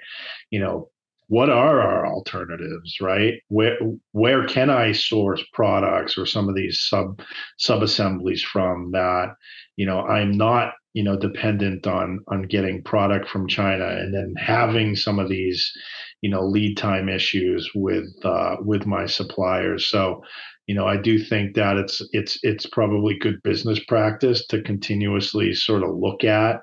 you 0.49 0.59
know 0.59 0.89
what 1.31 1.49
are 1.49 1.79
our 1.79 2.05
alternatives 2.05 2.97
right? 2.99 3.35
Where 3.47 3.77
where 4.11 4.45
can 4.45 4.69
i 4.69 4.91
source 4.91 5.41
products 5.53 6.17
or 6.17 6.25
some 6.25 6.49
of 6.49 6.55
these 6.55 6.81
sub 6.81 7.21
sub 7.57 7.81
assemblies 7.81 8.43
from 8.43 8.91
that 8.91 9.35
you 9.77 9.85
know 9.85 10.01
i'm 10.01 10.33
not 10.33 10.73
you 10.91 11.03
know 11.03 11.17
dependent 11.17 11.87
on 11.87 12.19
on 12.27 12.41
getting 12.43 12.83
product 12.83 13.29
from 13.29 13.47
china 13.47 13.87
and 13.87 14.13
then 14.13 14.33
having 14.37 14.93
some 14.93 15.19
of 15.19 15.29
these 15.29 15.71
you 16.19 16.29
know 16.29 16.45
lead 16.45 16.75
time 16.75 17.07
issues 17.07 17.69
with 17.75 18.09
uh, 18.25 18.57
with 18.65 18.85
my 18.85 19.05
suppliers. 19.05 19.87
So 19.87 20.21
you 20.67 20.75
know 20.75 20.85
i 20.85 20.97
do 20.97 21.17
think 21.17 21.55
that 21.55 21.77
it's 21.77 22.01
it's 22.11 22.39
it's 22.43 22.65
probably 22.65 23.17
good 23.17 23.41
business 23.41 23.79
practice 23.85 24.45
to 24.47 24.61
continuously 24.63 25.53
sort 25.53 25.83
of 25.83 25.95
look 25.95 26.25
at 26.25 26.57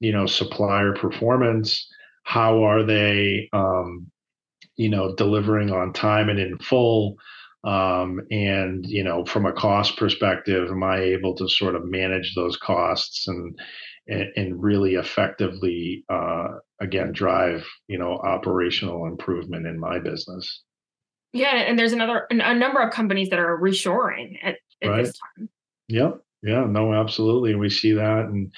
you 0.00 0.12
know 0.12 0.26
supplier 0.26 0.92
performance 0.92 1.88
how 2.24 2.64
are 2.64 2.82
they 2.82 3.48
um, 3.52 4.10
you 4.76 4.88
know 4.88 5.14
delivering 5.14 5.70
on 5.70 5.92
time 5.92 6.28
and 6.28 6.38
in 6.38 6.58
full? 6.58 7.16
Um, 7.62 8.20
and 8.30 8.84
you 8.84 9.02
know 9.02 9.24
from 9.24 9.46
a 9.46 9.52
cost 9.52 9.96
perspective 9.96 10.68
am 10.70 10.82
i 10.82 10.98
able 10.98 11.34
to 11.36 11.48
sort 11.48 11.74
of 11.74 11.86
manage 11.86 12.34
those 12.34 12.58
costs 12.58 13.26
and 13.26 13.58
and, 14.06 14.26
and 14.36 14.62
really 14.62 14.96
effectively 14.96 16.04
uh, 16.10 16.48
again 16.80 17.12
drive 17.12 17.64
you 17.86 17.98
know 17.98 18.18
operational 18.18 19.06
improvement 19.06 19.66
in 19.66 19.78
my 19.78 19.98
business? 19.98 20.62
Yeah 21.32 21.54
and 21.54 21.78
there's 21.78 21.94
another 21.94 22.26
a 22.30 22.54
number 22.54 22.82
of 22.82 22.92
companies 22.92 23.30
that 23.30 23.38
are 23.38 23.58
reshoring 23.58 24.38
at, 24.42 24.56
at 24.82 24.88
right. 24.88 25.04
this 25.04 25.18
time. 25.38 25.48
Yep. 25.88 26.20
Yeah 26.42 26.66
no 26.68 26.92
absolutely. 26.92 27.54
We 27.54 27.70
see 27.70 27.92
that 27.92 28.26
and 28.26 28.52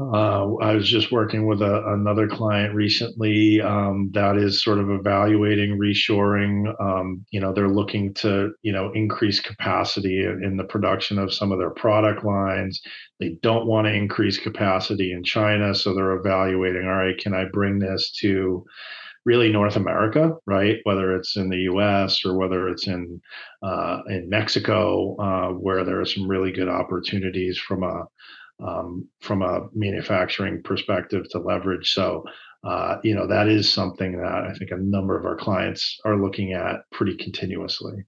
uh, 0.00 0.54
I 0.56 0.74
was 0.74 0.88
just 0.88 1.10
working 1.10 1.46
with 1.46 1.60
a, 1.60 1.92
another 1.92 2.28
client 2.28 2.72
recently 2.72 3.60
um, 3.60 4.10
that 4.14 4.36
is 4.36 4.62
sort 4.62 4.78
of 4.78 4.90
evaluating 4.90 5.76
reshoring. 5.76 6.72
Um, 6.80 7.26
you 7.30 7.40
know, 7.40 7.52
they're 7.52 7.68
looking 7.68 8.14
to 8.14 8.52
you 8.62 8.72
know 8.72 8.92
increase 8.94 9.40
capacity 9.40 10.24
in, 10.24 10.56
the 10.56 10.64
production 10.64 11.18
of 11.18 11.34
some 11.34 11.50
of 11.50 11.58
their 11.58 11.70
product 11.70 12.24
lines. 12.24 12.80
They 13.18 13.36
don't 13.42 13.66
want 13.66 13.86
to 13.88 13.92
increase 13.92 14.38
capacity 14.38 15.10
in 15.12 15.24
China, 15.24 15.74
so 15.74 15.94
they're 15.94 16.12
evaluating. 16.12 16.86
All 16.86 16.94
right, 16.94 17.18
can 17.18 17.34
I 17.34 17.46
bring 17.52 17.80
this 17.80 18.12
to 18.20 18.64
really 19.24 19.50
North 19.50 19.74
America, 19.74 20.32
right? 20.46 20.76
Whether 20.84 21.16
it's 21.16 21.36
in 21.36 21.48
the 21.48 21.62
U.S. 21.72 22.24
or 22.24 22.38
whether 22.38 22.68
it's 22.68 22.86
in 22.86 23.20
uh, 23.64 23.98
in 24.08 24.28
Mexico, 24.28 25.16
uh, 25.16 25.52
where 25.54 25.84
there 25.84 26.00
are 26.00 26.04
some 26.04 26.28
really 26.28 26.52
good 26.52 26.68
opportunities 26.68 27.58
from 27.58 27.82
a 27.82 28.04
um, 28.60 29.08
from 29.20 29.42
a 29.42 29.68
manufacturing 29.74 30.62
perspective 30.62 31.28
to 31.30 31.38
leverage. 31.38 31.92
So, 31.92 32.24
uh, 32.64 32.96
you 33.04 33.14
know, 33.14 33.26
that 33.26 33.48
is 33.48 33.70
something 33.70 34.18
that 34.18 34.44
I 34.44 34.52
think 34.54 34.70
a 34.70 34.76
number 34.76 35.18
of 35.18 35.24
our 35.24 35.36
clients 35.36 35.98
are 36.04 36.20
looking 36.20 36.52
at 36.52 36.80
pretty 36.90 37.16
continuously. 37.16 38.04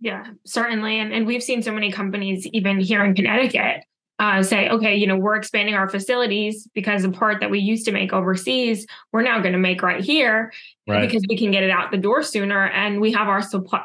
Yeah, 0.00 0.24
certainly. 0.46 0.98
And, 0.98 1.12
and 1.12 1.26
we've 1.26 1.42
seen 1.42 1.62
so 1.62 1.72
many 1.72 1.92
companies, 1.92 2.46
even 2.52 2.80
here 2.80 3.04
in 3.04 3.14
Connecticut, 3.14 3.84
uh, 4.20 4.42
say, 4.42 4.68
okay, 4.68 4.94
you 4.94 5.06
know, 5.06 5.16
we're 5.16 5.34
expanding 5.34 5.74
our 5.74 5.88
facilities 5.88 6.68
because 6.74 7.02
the 7.02 7.10
part 7.10 7.40
that 7.40 7.50
we 7.50 7.58
used 7.58 7.86
to 7.86 7.90
make 7.90 8.12
overseas, 8.12 8.86
we're 9.12 9.22
now 9.22 9.40
going 9.40 9.54
to 9.54 9.58
make 9.58 9.82
right 9.82 10.04
here 10.04 10.52
right. 10.86 11.00
because 11.00 11.24
we 11.26 11.38
can 11.38 11.50
get 11.50 11.62
it 11.62 11.70
out 11.70 11.90
the 11.90 11.96
door 11.96 12.22
sooner. 12.22 12.68
And 12.68 13.00
we 13.00 13.12
have 13.12 13.28
our 13.28 13.40
supply, 13.40 13.80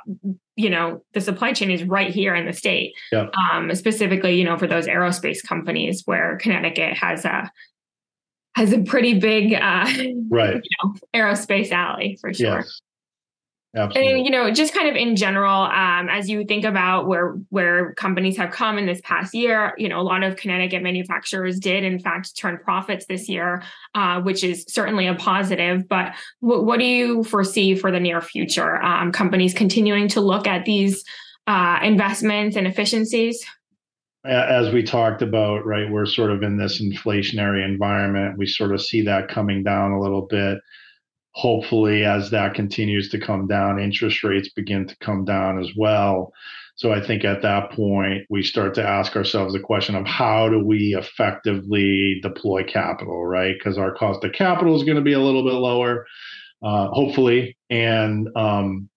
you 0.58 0.70
know, 0.70 1.02
the 1.14 1.22
supply 1.22 1.54
chain 1.54 1.72
is 1.72 1.86
right 1.86 2.14
here 2.14 2.36
in 2.36 2.46
the 2.46 2.52
state. 2.52 2.94
Yep. 3.14 3.32
Um, 3.34 3.74
specifically, 3.76 4.38
you 4.38 4.44
know, 4.44 4.58
for 4.58 4.68
those 4.68 4.88
aerospace 4.88 5.42
companies 5.42 6.04
where 6.04 6.38
Connecticut 6.42 6.98
has 6.98 7.24
a 7.24 7.50
has 8.56 8.74
a 8.74 8.82
pretty 8.82 9.18
big 9.18 9.54
uh, 9.54 9.86
right 10.30 10.56
you 10.56 10.70
know, 10.84 10.96
aerospace 11.16 11.72
alley 11.72 12.18
for 12.20 12.34
sure. 12.34 12.58
Yes. 12.58 12.82
Absolutely. 13.76 14.14
And 14.14 14.26
you 14.26 14.32
know, 14.32 14.50
just 14.52 14.74
kind 14.74 14.88
of 14.88 14.96
in 14.96 15.18
general, 15.18 15.64
um, 15.64 16.08
as 16.08 16.30
you 16.30 16.46
think 16.46 16.64
about 16.64 17.08
where 17.08 17.34
where 17.50 17.94
companies 17.96 18.38
have 18.38 18.52
come 18.52 18.78
in 18.78 18.86
this 18.86 19.02
past 19.04 19.34
year, 19.34 19.74
you 19.78 19.90
know, 19.90 20.00
a 20.00 20.04
lot 20.04 20.24
of 20.24 20.38
Connecticut 20.38 20.82
manufacturers 20.82 21.60
did 21.60 21.84
in 21.84 22.00
fact 22.00 22.38
turn 22.38 22.58
profits 22.64 23.06
this 23.08 23.28
year, 23.28 23.64
uh, 23.94 24.22
which 24.22 24.46
is 24.46 24.64
certainly 24.70 25.08
a 25.08 25.16
positive. 25.16 25.90
But 25.90 26.14
w- 26.42 26.64
what 26.64 26.80
do 26.80 26.86
you 26.86 27.24
foresee 27.26 27.76
for 27.76 27.92
the 27.92 28.00
near 28.00 28.22
future? 28.22 28.82
Um, 28.82 29.12
companies 29.12 29.54
continuing 29.54 30.08
to 30.10 30.22
look 30.22 30.48
at 30.48 30.64
these 30.64 31.04
uh, 31.46 31.80
investments 31.84 32.56
and 32.56 32.68
efficiencies. 32.68 33.46
As 34.24 34.74
we 34.74 34.84
talked 34.84 35.22
about, 35.22 35.66
right, 35.66 35.92
we're 35.92 36.08
sort 36.08 36.32
of 36.32 36.44
in 36.44 36.58
this 36.58 36.82
inflationary 36.82 37.64
environment. 37.64 38.38
We 38.38 38.48
sort 38.48 38.74
of 38.74 38.82
see 38.82 39.02
that 39.04 39.28
coming 39.28 39.64
down 39.64 39.92
a 39.92 40.00
little 40.00 40.26
bit 40.28 40.60
hopefully 41.36 42.06
as 42.06 42.30
that 42.30 42.54
continues 42.54 43.10
to 43.10 43.20
come 43.20 43.46
down 43.46 43.78
interest 43.78 44.24
rates 44.24 44.50
begin 44.50 44.88
to 44.88 44.96
come 45.00 45.26
down 45.26 45.60
as 45.60 45.70
well. 45.78 46.34
So 46.78 46.92
i 46.92 47.00
think 47.06 47.24
at 47.24 47.42
that 47.42 47.72
point 47.72 48.26
we 48.30 48.42
start 48.42 48.74
to 48.76 48.84
ask 48.84 49.16
ourselves 49.16 49.54
the 49.54 49.60
question 49.60 49.96
of 49.96 50.06
how 50.06 50.50
do 50.50 50.60
we 50.64 50.96
effectively 50.96 52.20
deploy 52.22 52.64
capital 52.64 53.26
right? 53.26 53.56
Because 53.58 53.78
our 53.78 53.94
cost 53.94 54.24
of 54.24 54.32
capital 54.34 54.76
is 54.76 54.84
going 54.84 54.98
to 54.98 55.02
be 55.02 55.14
a 55.14 55.20
little 55.20 55.44
bit 55.44 55.54
lower 55.54 56.06
uh, 56.64 56.88
hopefully. 56.88 57.58
And 57.70 58.30
um, 58.36 58.90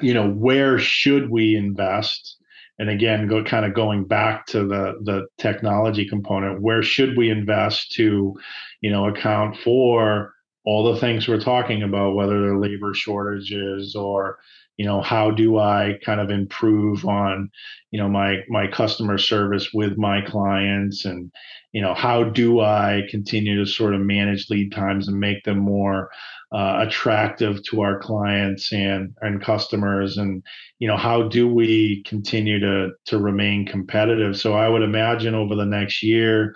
you 0.00 0.14
know 0.14 0.30
where 0.30 0.78
should 0.78 1.30
we 1.30 1.54
invest? 1.56 2.36
And 2.78 2.88
again 2.88 3.28
go 3.28 3.44
kind 3.44 3.66
of 3.66 3.74
going 3.74 4.06
back 4.06 4.46
to 4.46 4.66
the 4.66 4.94
the 5.02 5.26
technology 5.38 6.08
component 6.08 6.62
where 6.62 6.82
should 6.82 7.16
we 7.18 7.28
invest 7.28 7.92
to 7.92 8.34
you 8.80 8.90
know 8.90 9.06
account 9.06 9.58
for 9.58 10.32
all 10.64 10.92
the 10.92 11.00
things 11.00 11.26
we're 11.26 11.40
talking 11.40 11.82
about, 11.82 12.14
whether 12.14 12.40
they're 12.40 12.58
labor 12.58 12.94
shortages 12.94 13.94
or 13.94 14.38
you 14.78 14.86
know 14.86 15.02
how 15.02 15.30
do 15.30 15.58
i 15.58 15.98
kind 16.04 16.18
of 16.18 16.30
improve 16.30 17.04
on 17.04 17.50
you 17.90 18.00
know 18.00 18.08
my 18.08 18.38
my 18.48 18.66
customer 18.66 19.18
service 19.18 19.68
with 19.74 19.98
my 19.98 20.22
clients 20.22 21.04
and 21.04 21.30
you 21.72 21.82
know 21.82 21.92
how 21.92 22.24
do 22.24 22.60
i 22.60 23.02
continue 23.10 23.62
to 23.62 23.70
sort 23.70 23.94
of 23.94 24.00
manage 24.00 24.48
lead 24.48 24.72
times 24.72 25.08
and 25.08 25.20
make 25.20 25.44
them 25.44 25.58
more 25.58 26.10
uh, 26.52 26.84
attractive 26.86 27.62
to 27.64 27.80
our 27.80 27.98
clients 27.98 28.72
and 28.72 29.14
and 29.22 29.42
customers? 29.42 30.18
And 30.18 30.42
you 30.78 30.86
know 30.86 30.96
how 30.96 31.22
do 31.28 31.48
we 31.48 32.02
continue 32.04 32.60
to 32.60 32.90
to 33.06 33.18
remain 33.18 33.66
competitive? 33.66 34.38
So 34.38 34.54
i 34.54 34.68
would 34.68 34.82
imagine 34.82 35.34
over 35.34 35.54
the 35.54 35.64
next 35.64 36.02
year 36.02 36.54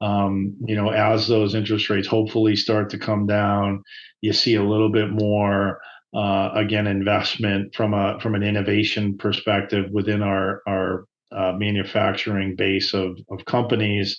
um, 0.00 0.54
you 0.66 0.76
know 0.76 0.90
as 0.90 1.26
those 1.26 1.54
interest 1.54 1.88
rates 1.90 2.08
hopefully 2.08 2.56
start 2.56 2.90
to 2.90 2.98
come 2.98 3.26
down 3.26 3.82
you 4.20 4.32
see 4.32 4.54
a 4.54 4.64
little 4.64 4.90
bit 4.90 5.10
more 5.10 5.78
uh, 6.14 6.50
again 6.54 6.86
investment 6.86 7.74
from 7.74 7.94
a 7.94 8.18
from 8.20 8.34
an 8.34 8.42
innovation 8.42 9.16
perspective 9.18 9.86
within 9.90 10.22
our 10.22 10.62
our 10.66 11.04
uh, 11.32 11.52
manufacturing 11.52 12.54
base 12.56 12.94
of 12.94 13.18
of 13.30 13.44
companies 13.46 14.18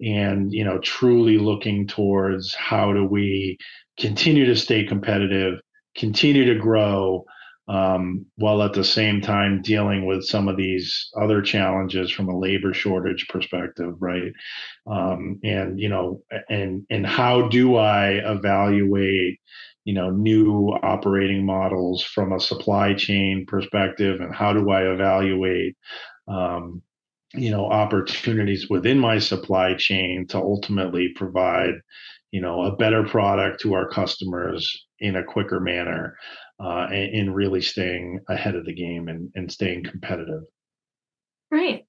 and 0.00 0.52
you 0.52 0.64
know 0.64 0.78
truly 0.78 1.38
looking 1.38 1.86
towards 1.86 2.54
how 2.54 2.92
do 2.92 3.04
we 3.04 3.56
continue 3.98 4.44
to 4.44 4.56
stay 4.56 4.84
competitive 4.84 5.58
continue 5.96 6.44
to 6.44 6.60
grow 6.60 7.24
um, 7.68 8.26
while 8.36 8.62
at 8.62 8.74
the 8.74 8.84
same 8.84 9.20
time 9.20 9.62
dealing 9.62 10.06
with 10.06 10.24
some 10.24 10.48
of 10.48 10.56
these 10.56 11.10
other 11.20 11.40
challenges 11.40 12.10
from 12.10 12.28
a 12.28 12.38
labor 12.38 12.74
shortage 12.74 13.26
perspective 13.28 13.94
right? 14.00 14.32
Um, 14.86 15.40
and 15.42 15.80
you 15.80 15.88
know 15.88 16.22
and 16.48 16.84
and 16.90 17.06
how 17.06 17.48
do 17.48 17.76
i 17.76 18.20
evaluate 18.24 19.38
you 19.84 19.94
know 19.94 20.10
new 20.10 20.68
operating 20.82 21.46
models 21.46 22.02
from 22.02 22.32
a 22.32 22.40
supply 22.40 22.94
chain 22.94 23.46
perspective? 23.46 24.20
And 24.20 24.34
how 24.34 24.52
do 24.52 24.70
i 24.70 24.82
evaluate 24.92 25.76
um, 26.28 26.82
you 27.34 27.50
know 27.50 27.66
opportunities 27.66 28.68
within 28.70 28.98
my 28.98 29.18
supply 29.18 29.74
chain 29.74 30.26
to 30.28 30.38
ultimately 30.38 31.08
provide 31.16 31.74
you 32.30 32.40
know 32.40 32.62
a 32.62 32.76
better 32.76 33.04
product 33.04 33.60
to 33.60 33.74
our 33.74 33.88
customers 33.88 34.86
in 35.00 35.16
a 35.16 35.24
quicker 35.24 35.60
manner 35.60 36.16
uh, 36.60 36.86
and, 36.90 37.14
and 37.14 37.34
really 37.34 37.60
staying 37.60 38.20
ahead 38.28 38.54
of 38.54 38.64
the 38.64 38.74
game 38.74 39.08
and, 39.08 39.30
and 39.34 39.50
staying 39.50 39.84
competitive 39.84 40.42
right 41.50 41.86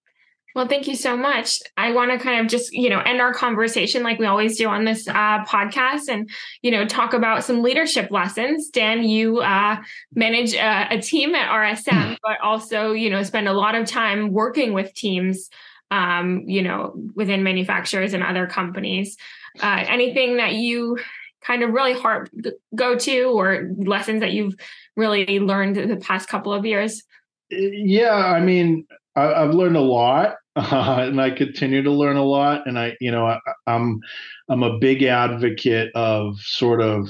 well, 0.56 0.70
thank 0.70 0.88
you 0.88 0.96
so 0.96 1.18
much. 1.18 1.60
I 1.76 1.92
want 1.92 2.12
to 2.12 2.18
kind 2.18 2.40
of 2.40 2.48
just, 2.48 2.72
you 2.72 2.90
know, 2.90 3.02
end 3.02 3.20
our 3.20 3.34
conversation 3.34 4.04
like 4.04 4.20
we 4.20 4.26
always 4.26 4.58
do 4.58 4.70
on 4.70 4.86
this 4.86 5.06
uh, 5.06 5.44
podcast 5.44 6.08
and, 6.08 6.30
you 6.62 6.72
know, 6.72 6.86
talk 6.86 7.14
about 7.14 7.44
some 7.44 7.62
leadership 7.62 8.10
lessons. 8.10 8.70
Dan, 8.70 9.04
you 9.04 9.40
uh, 9.40 9.76
manage 10.14 10.54
a, 10.54 10.88
a, 10.92 11.02
team 11.02 11.36
at 11.36 11.50
RSM, 11.50 12.18
but 12.24 12.40
also, 12.42 12.94
you 12.94 13.10
know, 13.10 13.22
spend 13.22 13.50
a 13.50 13.54
lot 13.54 13.76
of 13.76 13.86
time 13.86 14.32
working 14.32 14.72
with 14.72 14.94
teams, 14.94 15.50
um, 15.92 16.44
you 16.48 16.62
know, 16.62 16.96
within 17.16 17.44
manufacturers 17.44 18.14
and 18.14 18.24
other 18.24 18.48
companies. 18.48 19.18
Uh, 19.62 19.84
anything 19.88 20.38
that 20.38 20.54
you 20.54 20.98
kind 21.46 21.64
of 21.64 21.72
really 21.72 21.94
hard 21.94 22.30
go 22.74 22.98
to 22.98 23.24
or 23.24 23.70
lessons 23.78 24.22
that 24.22 24.32
you've 24.32 24.56
really 24.96 25.40
learned 25.40 25.76
the 25.76 25.98
past 25.98 26.28
couple 26.30 26.54
of 26.54 26.66
years? 26.66 27.04
Yeah, 27.50 28.16
I 28.16 28.40
mean, 28.40 28.86
I, 29.16 29.42
have 29.42 29.54
learned 29.54 29.78
a 29.78 29.82
lot, 29.82 30.36
uh, 30.56 30.98
and 31.08 31.22
I 31.22 31.32
continue 31.32 31.84
to 31.84 31.92
learn 31.92 32.18
a 32.18 32.24
lot. 32.24 32.68
And 32.68 32.80
I, 32.80 32.96
you 33.00 33.12
know, 33.12 33.28
I, 33.28 33.40
I'm 33.68 34.00
I'm 34.50 34.64
a 34.64 34.78
big 34.80 35.04
advocate 35.04 35.92
of 35.96 36.40
sort 36.40 36.82
of 36.82 37.10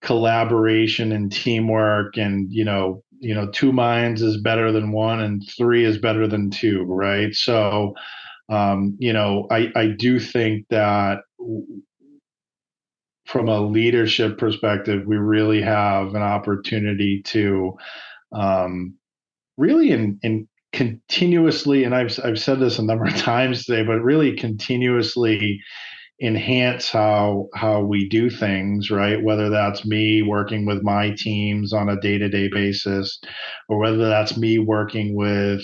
collaboration 0.00 1.12
and 1.12 1.30
teamwork, 1.30 2.16
and 2.16 2.50
you 2.50 2.64
know, 2.64 3.02
you 3.20 3.34
know, 3.34 3.50
two 3.50 3.72
minds 3.72 4.22
is 4.22 4.40
better 4.40 4.72
than 4.72 4.92
one, 4.92 5.20
and 5.20 5.42
three 5.56 5.84
is 5.84 5.98
better 5.98 6.26
than 6.26 6.50
two, 6.50 6.84
right? 6.84 7.34
So, 7.34 7.94
um, 8.48 8.96
you 8.98 9.12
know, 9.12 9.46
I 9.50 9.70
I 9.76 9.88
do 9.88 10.18
think 10.18 10.66
that 10.70 11.20
from 13.28 13.46
a 13.46 13.60
leadership 13.60 14.38
perspective, 14.38 15.02
we 15.06 15.18
really 15.18 15.60
have 15.60 16.14
an 16.14 16.22
opportunity 16.22 17.20
to 17.26 17.76
um, 18.32 18.94
really 19.58 19.90
in, 19.90 20.18
in 20.22 20.48
continuously, 20.72 21.84
and 21.84 21.94
I've 21.94 22.18
I've 22.24 22.38
said 22.38 22.58
this 22.58 22.78
a 22.78 22.82
number 22.82 23.04
of 23.04 23.16
times 23.16 23.66
today, 23.66 23.84
but 23.84 24.00
really 24.00 24.34
continuously 24.34 25.60
enhance 26.22 26.88
how 26.90 27.48
how 27.54 27.82
we 27.82 28.08
do 28.08 28.30
things 28.30 28.90
right? 28.90 29.22
Whether 29.22 29.50
that's 29.50 29.84
me 29.84 30.22
working 30.22 30.64
with 30.64 30.82
my 30.82 31.14
teams 31.16 31.74
on 31.74 31.90
a 31.90 32.00
day-to-day 32.00 32.48
basis 32.48 33.20
or 33.68 33.78
whether 33.78 34.08
that's 34.08 34.38
me 34.38 34.58
working 34.58 35.14
with 35.14 35.60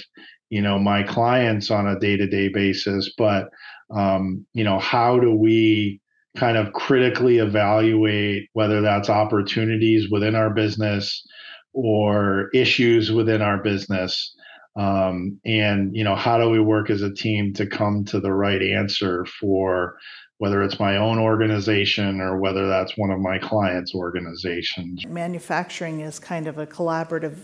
you 0.51 0.61
know 0.61 0.79
my 0.79 1.03
clients 1.03 1.71
on 1.71 1.87
a 1.87 1.99
day-to-day 1.99 2.49
basis. 2.49 3.11
But 3.17 3.49
um, 3.91 4.45
you 4.53 4.65
know 4.65 4.79
how 4.79 5.19
do 5.19 5.35
we 5.35 6.03
kind 6.37 6.57
of 6.57 6.73
critically 6.73 7.39
evaluate 7.39 8.49
whether 8.53 8.81
that's 8.81 9.09
opportunities 9.09 10.11
within 10.11 10.35
our 10.35 10.51
business 10.51 11.27
or 11.73 12.51
issues 12.53 13.13
within 13.13 13.43
our 13.43 13.63
business. 13.63 14.35
Um, 14.77 15.41
and 15.45 15.95
you 15.95 16.03
know 16.03 16.17
how 16.17 16.39
do 16.39 16.51
we 16.51 16.59
work 16.59 16.91
as 16.91 17.03
a 17.03 17.15
team 17.15 17.53
to 17.55 17.67
come 17.67 18.05
to 18.07 18.19
the 18.19 18.33
right 18.33 18.61
answer 18.61 19.25
for 19.41 19.97
whether 20.39 20.63
it's 20.63 20.81
my 20.81 20.97
own 20.97 21.19
organization 21.19 22.21
or 22.21 22.39
whether 22.39 22.67
that's 22.67 22.99
one 22.99 23.11
of 23.11 23.21
my 23.21 23.39
clients 23.39 23.95
organizations? 23.95 25.07
Manufacturing 25.07 26.01
is 26.01 26.19
kind 26.19 26.49
of 26.49 26.59
a 26.59 26.67
collaborative 26.67 27.37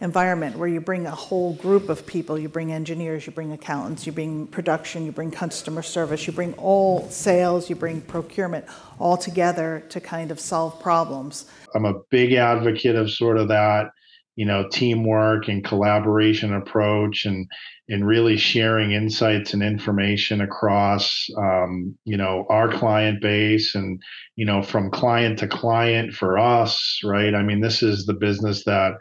environment 0.00 0.58
where 0.58 0.68
you 0.68 0.80
bring 0.80 1.06
a 1.06 1.10
whole 1.10 1.54
group 1.54 1.88
of 1.88 2.06
people. 2.06 2.38
You 2.38 2.48
bring 2.48 2.72
engineers 2.72 3.26
you 3.26 3.32
bring 3.32 3.52
accountants 3.52 4.06
you 4.06 4.12
bring 4.12 4.46
production 4.46 5.06
you 5.06 5.12
bring 5.12 5.30
customer 5.30 5.82
service 5.82 6.26
you 6.26 6.32
bring 6.32 6.52
all 6.54 7.08
sales 7.08 7.70
you 7.70 7.76
bring 7.76 8.00
procurement 8.02 8.66
all 8.98 9.16
together 9.16 9.84
to 9.90 10.00
kind 10.00 10.30
of 10.30 10.38
solve 10.38 10.80
problems. 10.80 11.46
I'm 11.74 11.84
a 11.84 11.94
big 12.10 12.32
advocate 12.32 12.96
of 12.96 13.10
sort 13.10 13.38
of 13.38 13.48
that 13.48 13.90
you 14.36 14.44
know 14.44 14.68
teamwork 14.68 15.48
and 15.48 15.64
collaboration 15.64 16.54
approach 16.54 17.24
and 17.24 17.50
and 17.88 18.06
really 18.06 18.36
sharing 18.36 18.92
insights 18.92 19.54
and 19.54 19.62
information 19.62 20.42
across 20.42 21.26
um, 21.38 21.96
you 22.04 22.16
know 22.16 22.44
our 22.50 22.70
client 22.70 23.22
base 23.22 23.74
and 23.74 24.00
you 24.36 24.44
know 24.44 24.62
from 24.62 24.90
client 24.90 25.38
to 25.38 25.48
client 25.48 26.12
for 26.12 26.38
us 26.38 27.00
right? 27.02 27.34
I 27.34 27.42
mean 27.42 27.60
this 27.60 27.82
is 27.82 28.04
the 28.04 28.14
business 28.14 28.64
that 28.64 28.92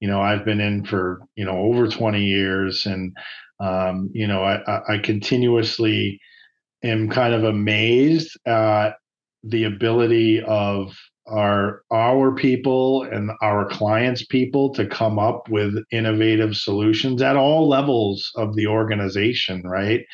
you 0.00 0.08
know 0.08 0.20
i've 0.20 0.44
been 0.44 0.60
in 0.60 0.84
for 0.84 1.20
you 1.36 1.44
know 1.44 1.58
over 1.58 1.88
20 1.88 2.22
years 2.22 2.86
and 2.86 3.16
um, 3.60 4.10
you 4.12 4.26
know 4.26 4.42
I, 4.44 4.94
I 4.94 4.98
continuously 4.98 6.20
am 6.82 7.08
kind 7.08 7.34
of 7.34 7.44
amazed 7.44 8.38
at 8.46 8.90
the 9.42 9.64
ability 9.64 10.42
of 10.42 10.96
our 11.26 11.82
our 11.90 12.34
people 12.34 13.02
and 13.02 13.30
our 13.42 13.66
clients 13.68 14.24
people 14.24 14.72
to 14.74 14.86
come 14.86 15.18
up 15.18 15.48
with 15.48 15.74
innovative 15.90 16.56
solutions 16.56 17.20
at 17.20 17.36
all 17.36 17.68
levels 17.68 18.30
of 18.36 18.54
the 18.54 18.66
organization 18.66 19.62
right? 19.64 20.04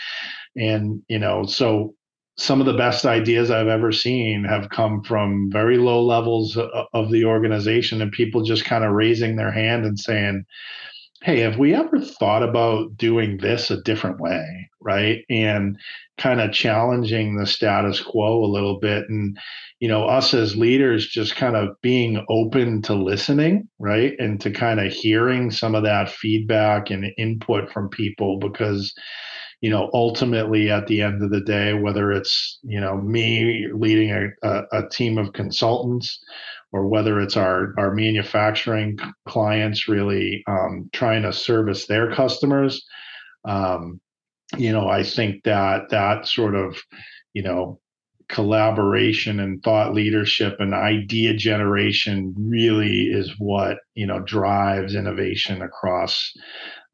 And 0.56 1.02
you 1.08 1.18
know 1.18 1.44
so 1.44 1.94
some 2.36 2.60
of 2.60 2.66
the 2.66 2.72
best 2.72 3.04
ideas 3.04 3.50
i've 3.50 3.68
ever 3.68 3.92
seen 3.92 4.44
have 4.44 4.70
come 4.70 5.02
from 5.02 5.50
very 5.52 5.78
low 5.78 6.02
levels 6.02 6.56
of 6.92 7.10
the 7.10 7.24
organization 7.24 8.02
and 8.02 8.12
people 8.12 8.42
just 8.42 8.64
kind 8.64 8.84
of 8.84 8.92
raising 8.92 9.36
their 9.36 9.52
hand 9.52 9.84
and 9.84 9.98
saying 9.98 10.44
hey, 11.24 11.40
have 11.40 11.58
we 11.58 11.74
ever 11.74 11.98
thought 11.98 12.42
about 12.42 12.98
doing 12.98 13.38
this 13.38 13.70
a 13.70 13.80
different 13.80 14.20
way? 14.20 14.68
Right. 14.78 15.24
And 15.30 15.78
kind 16.18 16.38
of 16.38 16.52
challenging 16.52 17.36
the 17.36 17.46
status 17.46 18.02
quo 18.02 18.44
a 18.44 18.52
little 18.52 18.78
bit. 18.78 19.08
And, 19.08 19.38
you 19.80 19.88
know, 19.88 20.04
us 20.04 20.34
as 20.34 20.54
leaders 20.54 21.06
just 21.06 21.34
kind 21.34 21.56
of 21.56 21.80
being 21.80 22.22
open 22.28 22.82
to 22.82 22.94
listening, 22.94 23.66
right. 23.78 24.12
And 24.18 24.38
to 24.42 24.50
kind 24.50 24.78
of 24.80 24.92
hearing 24.92 25.50
some 25.50 25.74
of 25.74 25.82
that 25.84 26.10
feedback 26.10 26.90
and 26.90 27.06
input 27.16 27.72
from 27.72 27.88
people 27.88 28.38
because, 28.38 28.92
you 29.64 29.70
know, 29.70 29.88
ultimately 29.94 30.70
at 30.70 30.86
the 30.88 31.00
end 31.00 31.22
of 31.22 31.30
the 31.30 31.40
day, 31.40 31.72
whether 31.72 32.12
it's, 32.12 32.58
you 32.64 32.78
know, 32.78 32.98
me 32.98 33.66
leading 33.72 34.10
a, 34.10 34.26
a, 34.46 34.62
a 34.72 34.88
team 34.90 35.16
of 35.16 35.32
consultants, 35.32 36.22
or 36.70 36.86
whether 36.86 37.18
it's 37.18 37.34
our 37.34 37.72
our 37.78 37.94
manufacturing 37.94 38.98
clients 39.26 39.88
really 39.88 40.44
um, 40.46 40.90
trying 40.92 41.22
to 41.22 41.32
service 41.32 41.86
their 41.86 42.14
customers. 42.14 42.84
Um, 43.46 44.02
you 44.58 44.70
know, 44.70 44.86
I 44.86 45.02
think 45.02 45.44
that 45.44 45.88
that 45.88 46.26
sort 46.26 46.54
of, 46.54 46.76
you 47.32 47.42
know, 47.42 47.80
collaboration 48.28 49.40
and 49.40 49.62
thought 49.62 49.94
leadership 49.94 50.56
and 50.58 50.74
idea 50.74 51.32
generation 51.32 52.34
really 52.36 53.04
is 53.04 53.32
what 53.38 53.78
you 53.94 54.06
know 54.06 54.20
drives 54.20 54.94
innovation 54.94 55.62
across 55.62 56.34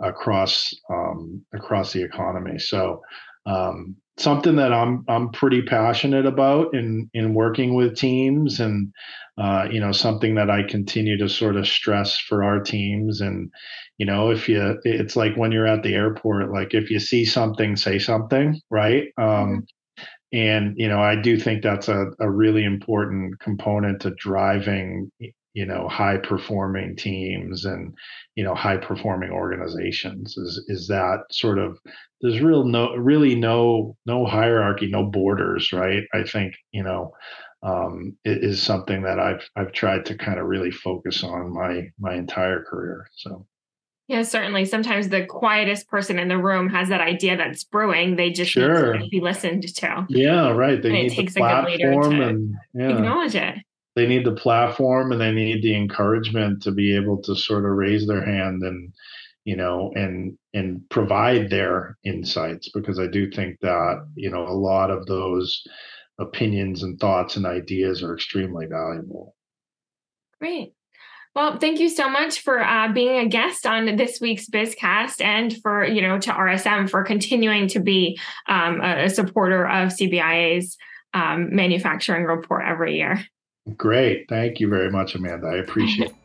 across 0.02 0.72
um, 0.90 1.44
across 1.54 1.92
the 1.92 2.02
economy. 2.02 2.58
So 2.58 3.02
um, 3.46 3.96
something 4.20 4.56
that 4.56 4.72
I'm 4.72 5.04
I'm 5.08 5.30
pretty 5.30 5.62
passionate 5.62 6.26
about 6.26 6.74
in 6.74 7.10
in 7.14 7.34
working 7.34 7.74
with 7.74 7.96
teams 7.96 8.60
and 8.60 8.92
uh, 9.38 9.66
you 9.70 9.80
know 9.80 9.92
something 9.92 10.34
that 10.34 10.50
I 10.50 10.62
continue 10.62 11.16
to 11.18 11.28
sort 11.28 11.56
of 11.56 11.66
stress 11.66 12.18
for 12.18 12.44
our 12.44 12.60
teams 12.60 13.20
and 13.20 13.50
you 13.98 14.06
know 14.06 14.30
if 14.30 14.48
you 14.48 14.78
it's 14.84 15.16
like 15.16 15.34
when 15.36 15.52
you're 15.52 15.66
at 15.66 15.82
the 15.82 15.94
airport 15.94 16.52
like 16.52 16.74
if 16.74 16.90
you 16.90 17.00
see 17.00 17.24
something 17.24 17.76
say 17.76 17.98
something 17.98 18.60
right 18.70 19.08
um, 19.16 19.26
mm-hmm. 19.26 19.58
and 20.32 20.74
you 20.76 20.88
know 20.88 21.00
I 21.00 21.16
do 21.16 21.38
think 21.38 21.62
that's 21.62 21.88
a, 21.88 22.06
a 22.20 22.30
really 22.30 22.64
important 22.64 23.40
component 23.40 24.02
to 24.02 24.10
driving 24.10 25.10
you 25.60 25.66
know 25.66 25.86
high 25.88 26.16
performing 26.16 26.96
teams 26.96 27.66
and 27.66 27.92
you 28.34 28.42
know 28.42 28.54
high 28.54 28.78
performing 28.78 29.30
organizations 29.30 30.34
is 30.38 30.64
is 30.68 30.88
that 30.88 31.18
sort 31.30 31.58
of 31.58 31.78
there's 32.22 32.40
real 32.40 32.64
no 32.64 32.94
really 32.94 33.34
no 33.34 33.94
no 34.06 34.24
hierarchy 34.24 34.86
no 34.86 35.04
borders 35.04 35.70
right 35.70 36.04
i 36.14 36.22
think 36.22 36.54
you 36.72 36.82
know 36.82 37.12
um, 37.62 38.16
it 38.24 38.42
is 38.42 38.62
something 38.62 39.02
that 39.02 39.20
i've 39.20 39.46
i've 39.56 39.72
tried 39.72 40.06
to 40.06 40.16
kind 40.16 40.38
of 40.38 40.46
really 40.46 40.70
focus 40.70 41.22
on 41.22 41.52
my 41.52 41.82
my 41.98 42.14
entire 42.14 42.64
career 42.64 43.06
so 43.14 43.46
yeah, 44.08 44.22
certainly. 44.22 44.64
Sometimes 44.64 45.08
the 45.08 45.24
quietest 45.24 45.86
person 45.86 46.18
in 46.18 46.26
the 46.26 46.36
room 46.36 46.68
has 46.70 46.88
that 46.88 47.00
idea 47.00 47.36
that's 47.36 47.62
brewing. 47.62 48.16
They 48.16 48.30
just 48.30 48.50
sure. 48.50 48.94
need 48.94 49.04
to 49.04 49.08
be 49.08 49.20
listened 49.20 49.62
to. 49.76 50.04
Yeah, 50.08 50.50
right. 50.50 50.82
They 50.82 50.88
and 50.88 50.98
need 50.98 51.12
it 51.12 51.14
takes 51.14 51.34
the 51.34 51.38
platform 51.42 51.72
a 51.72 51.78
good 51.78 51.96
leader 51.96 52.16
to 52.16 52.28
and, 52.28 52.54
yeah. 52.74 52.88
acknowledge 52.88 53.36
it 53.36 53.54
they 53.96 54.06
need 54.06 54.24
the 54.24 54.32
platform 54.32 55.12
and 55.12 55.20
they 55.20 55.32
need 55.32 55.62
the 55.62 55.74
encouragement 55.74 56.62
to 56.62 56.70
be 56.70 56.94
able 56.94 57.20
to 57.22 57.34
sort 57.34 57.64
of 57.64 57.72
raise 57.72 58.06
their 58.06 58.24
hand 58.24 58.62
and 58.62 58.92
you 59.44 59.56
know 59.56 59.90
and 59.94 60.36
and 60.54 60.82
provide 60.90 61.50
their 61.50 61.96
insights 62.04 62.68
because 62.70 62.98
i 62.98 63.06
do 63.06 63.30
think 63.30 63.58
that 63.60 64.06
you 64.14 64.30
know 64.30 64.46
a 64.46 64.52
lot 64.52 64.90
of 64.90 65.06
those 65.06 65.62
opinions 66.18 66.82
and 66.82 67.00
thoughts 67.00 67.36
and 67.36 67.46
ideas 67.46 68.02
are 68.02 68.14
extremely 68.14 68.66
valuable 68.66 69.34
great 70.38 70.72
well, 71.34 71.58
thank 71.58 71.78
you 71.78 71.88
so 71.88 72.08
much 72.08 72.40
for 72.40 72.60
uh, 72.60 72.92
being 72.92 73.16
a 73.18 73.28
guest 73.28 73.64
on 73.64 73.94
this 73.94 74.20
week's 74.20 74.48
BizCast 74.48 75.22
and 75.24 75.56
for, 75.62 75.84
you 75.84 76.02
know, 76.02 76.18
to 76.18 76.30
RSM 76.32 76.90
for 76.90 77.04
continuing 77.04 77.68
to 77.68 77.78
be 77.78 78.18
um, 78.48 78.80
a, 78.80 79.08
supporter 79.08 79.64
of 79.64 79.90
CBIA's 79.90 80.76
um, 81.14 81.54
manufacturing 81.54 82.24
report 82.24 82.64
every 82.66 82.96
year. 82.96 83.24
Great. 83.76 84.28
Thank 84.28 84.60
you 84.60 84.68
very 84.68 84.90
much, 84.90 85.14
Amanda. 85.14 85.46
I 85.46 85.56
appreciate 85.56 86.10
it. 86.10 86.16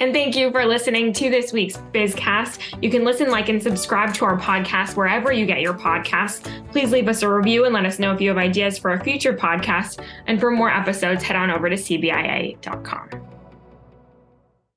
And 0.00 0.12
thank 0.12 0.34
you 0.34 0.50
for 0.50 0.66
listening 0.66 1.12
to 1.12 1.30
this 1.30 1.52
week's 1.52 1.76
BizCast. 1.94 2.82
You 2.82 2.90
can 2.90 3.04
listen, 3.04 3.30
like, 3.30 3.48
and 3.48 3.62
subscribe 3.62 4.12
to 4.14 4.24
our 4.24 4.36
podcast 4.36 4.96
wherever 4.96 5.32
you 5.32 5.46
get 5.46 5.60
your 5.60 5.74
podcasts. 5.74 6.42
Please 6.72 6.90
leave 6.90 7.06
us 7.06 7.22
a 7.22 7.32
review 7.32 7.66
and 7.66 7.72
let 7.72 7.86
us 7.86 8.00
know 8.00 8.12
if 8.12 8.20
you 8.20 8.28
have 8.30 8.38
ideas 8.38 8.76
for 8.78 8.94
a 8.94 9.04
future 9.04 9.32
podcast. 9.32 10.04
And 10.26 10.40
for 10.40 10.50
more 10.50 10.70
episodes, 10.70 11.22
head 11.22 11.36
on 11.36 11.52
over 11.52 11.70
to 11.70 11.76
CBIA.com. 11.76 13.31